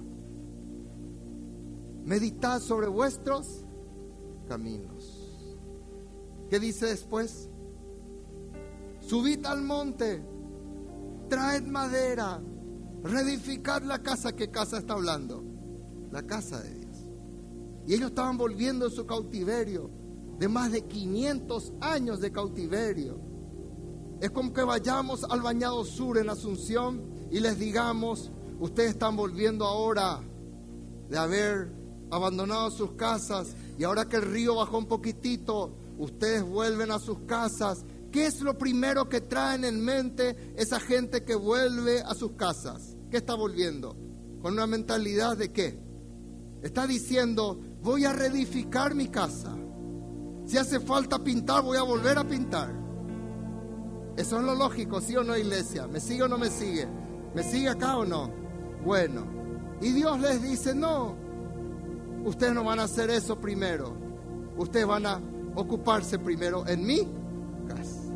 Meditad 2.04 2.60
sobre 2.60 2.88
vuestros 2.88 3.64
caminos. 4.48 5.38
¿Qué 6.50 6.58
dice 6.58 6.86
después? 6.86 7.48
Subid 8.98 9.46
al 9.46 9.62
monte, 9.62 10.24
traed 11.28 11.62
madera, 11.68 12.42
reedificad 13.04 13.82
la 13.82 14.02
casa. 14.02 14.34
¿Qué 14.34 14.50
casa 14.50 14.78
está 14.78 14.94
hablando? 14.94 15.47
La 16.10 16.22
casa 16.22 16.60
de 16.60 16.74
Dios. 16.74 16.96
Y 17.86 17.94
ellos 17.94 18.10
estaban 18.10 18.36
volviendo 18.36 18.86
en 18.86 18.92
su 18.92 19.06
cautiverio, 19.06 19.90
de 20.38 20.48
más 20.48 20.72
de 20.72 20.82
500 20.82 21.72
años 21.80 22.20
de 22.20 22.30
cautiverio. 22.30 23.18
Es 24.20 24.30
como 24.30 24.52
que 24.52 24.62
vayamos 24.62 25.24
al 25.24 25.42
bañado 25.42 25.84
sur 25.84 26.18
en 26.18 26.28
Asunción 26.28 27.02
y 27.30 27.40
les 27.40 27.58
digamos, 27.58 28.30
ustedes 28.60 28.90
están 28.90 29.16
volviendo 29.16 29.64
ahora 29.64 30.20
de 31.08 31.18
haber 31.18 31.72
abandonado 32.10 32.70
sus 32.70 32.92
casas 32.92 33.54
y 33.78 33.84
ahora 33.84 34.06
que 34.06 34.16
el 34.16 34.22
río 34.22 34.56
bajó 34.56 34.78
un 34.78 34.86
poquitito, 34.86 35.76
ustedes 35.98 36.42
vuelven 36.42 36.90
a 36.90 36.98
sus 36.98 37.20
casas. 37.20 37.84
¿Qué 38.10 38.26
es 38.26 38.40
lo 38.40 38.56
primero 38.56 39.08
que 39.08 39.20
traen 39.20 39.64
en 39.64 39.84
mente 39.84 40.52
esa 40.56 40.80
gente 40.80 41.24
que 41.24 41.34
vuelve 41.34 42.00
a 42.00 42.14
sus 42.14 42.32
casas? 42.32 42.96
¿Qué 43.10 43.18
está 43.18 43.34
volviendo? 43.34 43.96
¿Con 44.40 44.54
una 44.54 44.66
mentalidad 44.66 45.36
de 45.36 45.52
qué? 45.52 45.87
Está 46.62 46.86
diciendo, 46.86 47.58
voy 47.82 48.04
a 48.04 48.12
reedificar 48.12 48.94
mi 48.94 49.08
casa. 49.08 49.56
Si 50.46 50.56
hace 50.56 50.80
falta 50.80 51.22
pintar, 51.22 51.62
voy 51.62 51.76
a 51.76 51.82
volver 51.82 52.18
a 52.18 52.24
pintar. 52.24 52.74
Eso 54.16 54.38
es 54.38 54.44
lo 54.44 54.54
lógico, 54.54 55.00
¿sí 55.00 55.14
o 55.14 55.22
no, 55.22 55.36
iglesia? 55.36 55.86
¿Me 55.86 56.00
sigue 56.00 56.24
o 56.24 56.28
no 56.28 56.38
me 56.38 56.50
sigue? 56.50 56.88
¿Me 57.34 57.42
sigue 57.42 57.68
acá 57.68 57.96
o 57.98 58.04
no? 58.04 58.30
Bueno, 58.84 59.26
y 59.80 59.92
Dios 59.92 60.18
les 60.20 60.42
dice, 60.42 60.74
no, 60.74 61.14
ustedes 62.24 62.52
no 62.54 62.64
van 62.64 62.80
a 62.80 62.84
hacer 62.84 63.10
eso 63.10 63.38
primero. 63.38 63.96
Ustedes 64.56 64.86
van 64.86 65.06
a 65.06 65.20
ocuparse 65.54 66.18
primero 66.18 66.66
en 66.66 66.84
mi 66.84 67.06
casa. 67.68 68.12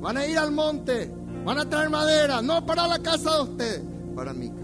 Van 0.00 0.16
a 0.16 0.26
ir 0.26 0.38
al 0.38 0.52
monte, 0.52 1.12
van 1.44 1.58
a 1.58 1.68
traer 1.68 1.90
madera, 1.90 2.40
no 2.40 2.64
para 2.64 2.86
la 2.86 2.98
casa 3.00 3.36
de 3.36 3.42
ustedes, 3.42 3.82
para 4.14 4.32
mi 4.32 4.48
casa. 4.48 4.63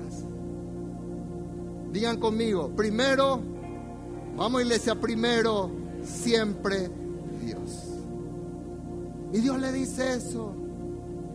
Digan 1.92 2.18
conmigo, 2.18 2.70
primero, 2.76 3.40
vamos 4.36 4.62
iglesia, 4.62 4.94
primero, 4.94 5.70
siempre 6.04 6.88
Dios. 7.40 7.90
Y 9.32 9.38
Dios 9.38 9.60
le 9.60 9.72
dice 9.72 10.14
eso, 10.14 10.54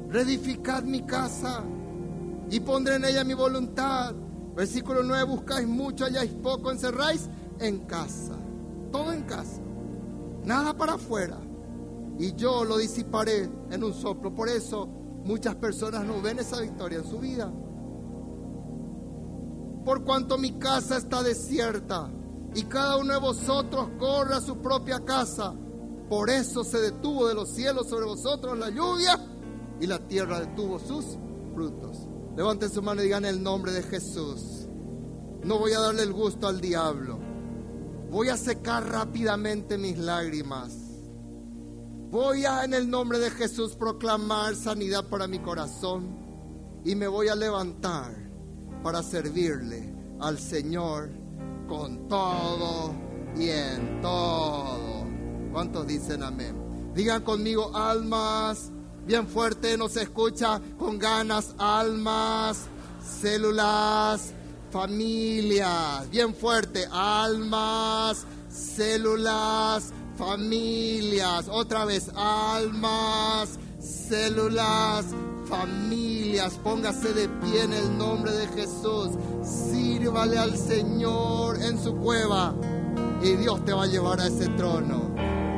reedificad 0.09 0.83
mi 0.83 1.01
casa 1.01 1.63
y 2.49 2.59
pondré 2.59 2.95
en 2.95 3.05
ella 3.05 3.23
mi 3.23 3.33
voluntad. 3.33 4.13
Versículo 4.55 5.03
9, 5.03 5.23
buscáis 5.25 5.67
mucho, 5.67 6.05
halláis 6.05 6.31
poco, 6.31 6.71
encerráis 6.71 7.29
en 7.59 7.79
casa, 7.79 8.35
todo 8.91 9.11
en 9.11 9.23
casa, 9.23 9.61
nada 10.45 10.75
para 10.77 10.93
afuera. 10.93 11.37
Y 12.17 12.33
yo 12.35 12.63
lo 12.63 12.77
disiparé 12.77 13.49
en 13.71 13.83
un 13.83 13.93
soplo. 13.93 14.33
Por 14.33 14.47
eso 14.47 14.87
muchas 15.25 15.55
personas 15.55 16.05
no 16.05 16.21
ven 16.21 16.39
esa 16.39 16.61
victoria 16.61 16.99
en 16.99 17.05
su 17.05 17.19
vida. 17.19 17.51
Por 19.85 20.03
cuanto 20.03 20.39
mi 20.39 20.53
casa 20.57 20.97
está 20.97 21.21
desierta 21.21 22.09
y 22.55 22.63
cada 22.63 22.97
uno 22.97 23.13
de 23.13 23.19
vosotros 23.19 23.89
corre 23.99 24.33
a 24.33 24.41
su 24.41 24.57
propia 24.57 25.05
casa. 25.05 25.53
Por 26.09 26.31
eso 26.31 26.63
se 26.63 26.79
detuvo 26.79 27.27
de 27.27 27.35
los 27.35 27.49
cielos 27.49 27.87
sobre 27.87 28.05
vosotros 28.05 28.57
la 28.57 28.71
lluvia 28.71 29.19
y 29.79 29.85
la 29.85 29.99
tierra 29.99 30.39
detuvo 30.39 30.79
sus 30.79 31.05
frutos. 31.53 32.07
Levanten 32.35 32.71
su 32.71 32.81
mano 32.81 33.01
y 33.01 33.05
digan 33.05 33.25
el 33.25 33.43
nombre 33.43 33.71
de 33.71 33.83
Jesús. 33.83 34.67
No 35.43 35.59
voy 35.59 35.73
a 35.73 35.79
darle 35.79 36.01
el 36.01 36.13
gusto 36.13 36.47
al 36.47 36.59
diablo. 36.59 37.19
Voy 38.09 38.29
a 38.29 38.37
secar 38.37 38.89
rápidamente 38.89 39.77
mis 39.77 39.99
lágrimas. 39.99 40.73
Voy 42.09 42.45
a 42.45 42.63
en 42.63 42.73
el 42.73 42.89
nombre 42.89 43.19
de 43.19 43.29
Jesús 43.29 43.75
proclamar 43.75 44.55
sanidad 44.55 45.07
para 45.09 45.27
mi 45.27 45.39
corazón 45.39 46.81
y 46.83 46.95
me 46.95 47.07
voy 47.07 47.27
a 47.27 47.35
levantar 47.35 48.25
para 48.85 49.01
servirle 49.01 49.91
al 50.19 50.37
Señor 50.37 51.09
con 51.67 52.07
todo 52.07 52.93
y 53.35 53.49
en 53.49 53.99
todo. 53.99 55.07
¿Cuántos 55.51 55.87
dicen 55.87 56.21
amén? 56.21 56.93
Digan 56.93 57.23
conmigo 57.23 57.75
almas, 57.75 58.69
bien 59.07 59.27
fuerte, 59.27 59.75
nos 59.75 59.97
escucha 59.97 60.61
con 60.77 60.99
ganas, 60.99 61.55
almas, 61.57 62.67
células, 63.03 64.33
familias, 64.69 66.07
bien 66.11 66.35
fuerte, 66.35 66.85
almas, 66.91 68.23
células, 68.49 69.93
familias, 70.15 71.47
otra 71.49 71.85
vez, 71.85 72.11
almas, 72.15 73.57
células, 73.85 75.05
familias, 75.47 76.59
póngase 76.63 77.13
de 77.13 77.29
pie 77.29 77.63
en 77.63 77.73
el 77.73 77.97
nombre 77.97 78.31
de 78.31 78.47
Jesús, 78.47 79.11
sírvale 79.43 80.37
al 80.37 80.57
Señor 80.57 81.61
en 81.61 81.81
su 81.81 81.95
cueva 81.95 82.55
y 83.21 83.35
Dios 83.35 83.63
te 83.63 83.73
va 83.73 83.83
a 83.83 83.87
llevar 83.87 84.19
a 84.19 84.27
ese 84.27 84.47
trono. 84.49 85.13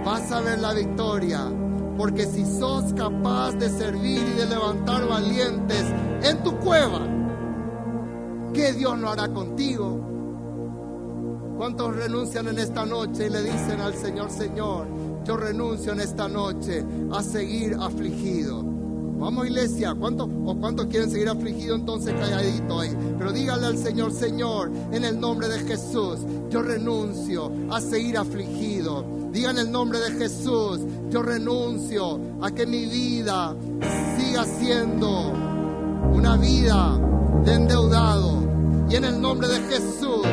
Vas 0.05 0.31
a 0.31 0.41
ver 0.41 0.59
la 0.59 0.73
victoria, 0.73 1.51
porque 1.97 2.25
si 2.25 2.45
sos 2.45 2.93
capaz 2.93 3.53
de 3.53 3.69
servir 3.69 4.21
y 4.21 4.39
de 4.39 4.45
levantar 4.45 5.07
valientes 5.07 5.83
en 6.23 6.43
tu 6.43 6.57
cueva, 6.59 7.01
¿qué 8.53 8.73
Dios 8.73 8.97
no 8.97 9.09
hará 9.09 9.27
contigo? 9.29 10.03
¿Cuántos 11.57 11.95
renuncian 11.95 12.47
en 12.49 12.59
esta 12.59 12.85
noche 12.85 13.27
y 13.27 13.29
le 13.29 13.41
dicen 13.41 13.81
al 13.81 13.95
Señor, 13.95 14.29
Señor, 14.29 14.87
yo 15.27 15.35
renuncio 15.35 15.91
en 15.91 15.99
esta 15.99 16.29
noche 16.29 16.85
a 17.11 17.21
seguir 17.21 17.75
afligido? 17.77 18.63
Vamos 18.63 19.47
iglesia, 19.47 19.93
¿cuántos 19.93 20.29
o 20.45 20.55
cuántos 20.55 20.85
quieren 20.85 21.11
seguir 21.11 21.27
afligido 21.27 21.75
entonces 21.75 22.13
calladito 22.13 22.79
ahí? 22.79 22.95
Pero 23.17 23.33
dígale 23.33 23.65
al 23.65 23.77
Señor, 23.77 24.13
Señor, 24.13 24.71
en 24.91 25.03
el 25.03 25.19
nombre 25.19 25.49
de 25.49 25.59
Jesús, 25.59 26.19
yo 26.49 26.61
renuncio 26.61 27.51
a 27.69 27.81
seguir 27.81 28.17
afligido. 28.17 29.03
Diga 29.33 29.51
en 29.51 29.57
el 29.57 29.71
nombre 29.71 29.99
de 29.99 30.11
Jesús, 30.11 30.81
yo 31.09 31.21
renuncio 31.21 32.19
a 32.41 32.49
que 32.51 32.65
mi 32.65 32.85
vida 32.85 33.53
siga 34.17 34.45
siendo 34.45 35.33
una 36.13 36.37
vida 36.37 36.97
de 37.43 37.53
endeudado. 37.53 38.37
Y 38.89 38.95
en 38.95 39.03
el 39.03 39.19
nombre 39.19 39.49
de 39.49 39.59
Jesús, 39.61 40.25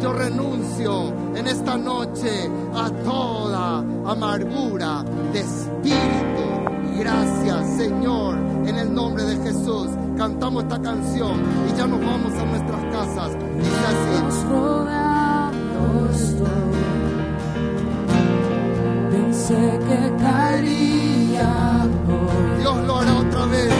yo 0.00 0.12
renuncio 0.12 1.12
en 1.34 1.46
esta 1.46 1.76
noche 1.76 2.48
a 2.74 2.90
toda 3.04 3.78
amargura 3.78 5.04
de 5.32 5.40
espíritu. 5.40 6.98
Gracias, 6.98 7.76
Señor, 7.76 8.36
en 8.66 8.76
el 8.76 8.94
nombre 8.94 9.24
de 9.24 9.36
Jesús. 9.44 9.88
Cantamos 10.16 10.64
esta 10.64 10.80
canción 10.80 11.40
y 11.68 11.76
ya 11.76 11.86
nos 11.86 12.00
vamos 12.00 12.32
a 12.32 12.44
nuestras 12.44 12.84
casas. 12.92 13.32
Dice 13.56 13.86
así. 13.86 14.18
Pensé 19.10 19.78
que 19.88 20.16
caería. 20.22 21.86
Dios 22.58 22.76
lo 22.86 22.96
hará 22.96 23.16
otra 23.16 23.46
vez. 23.46 23.77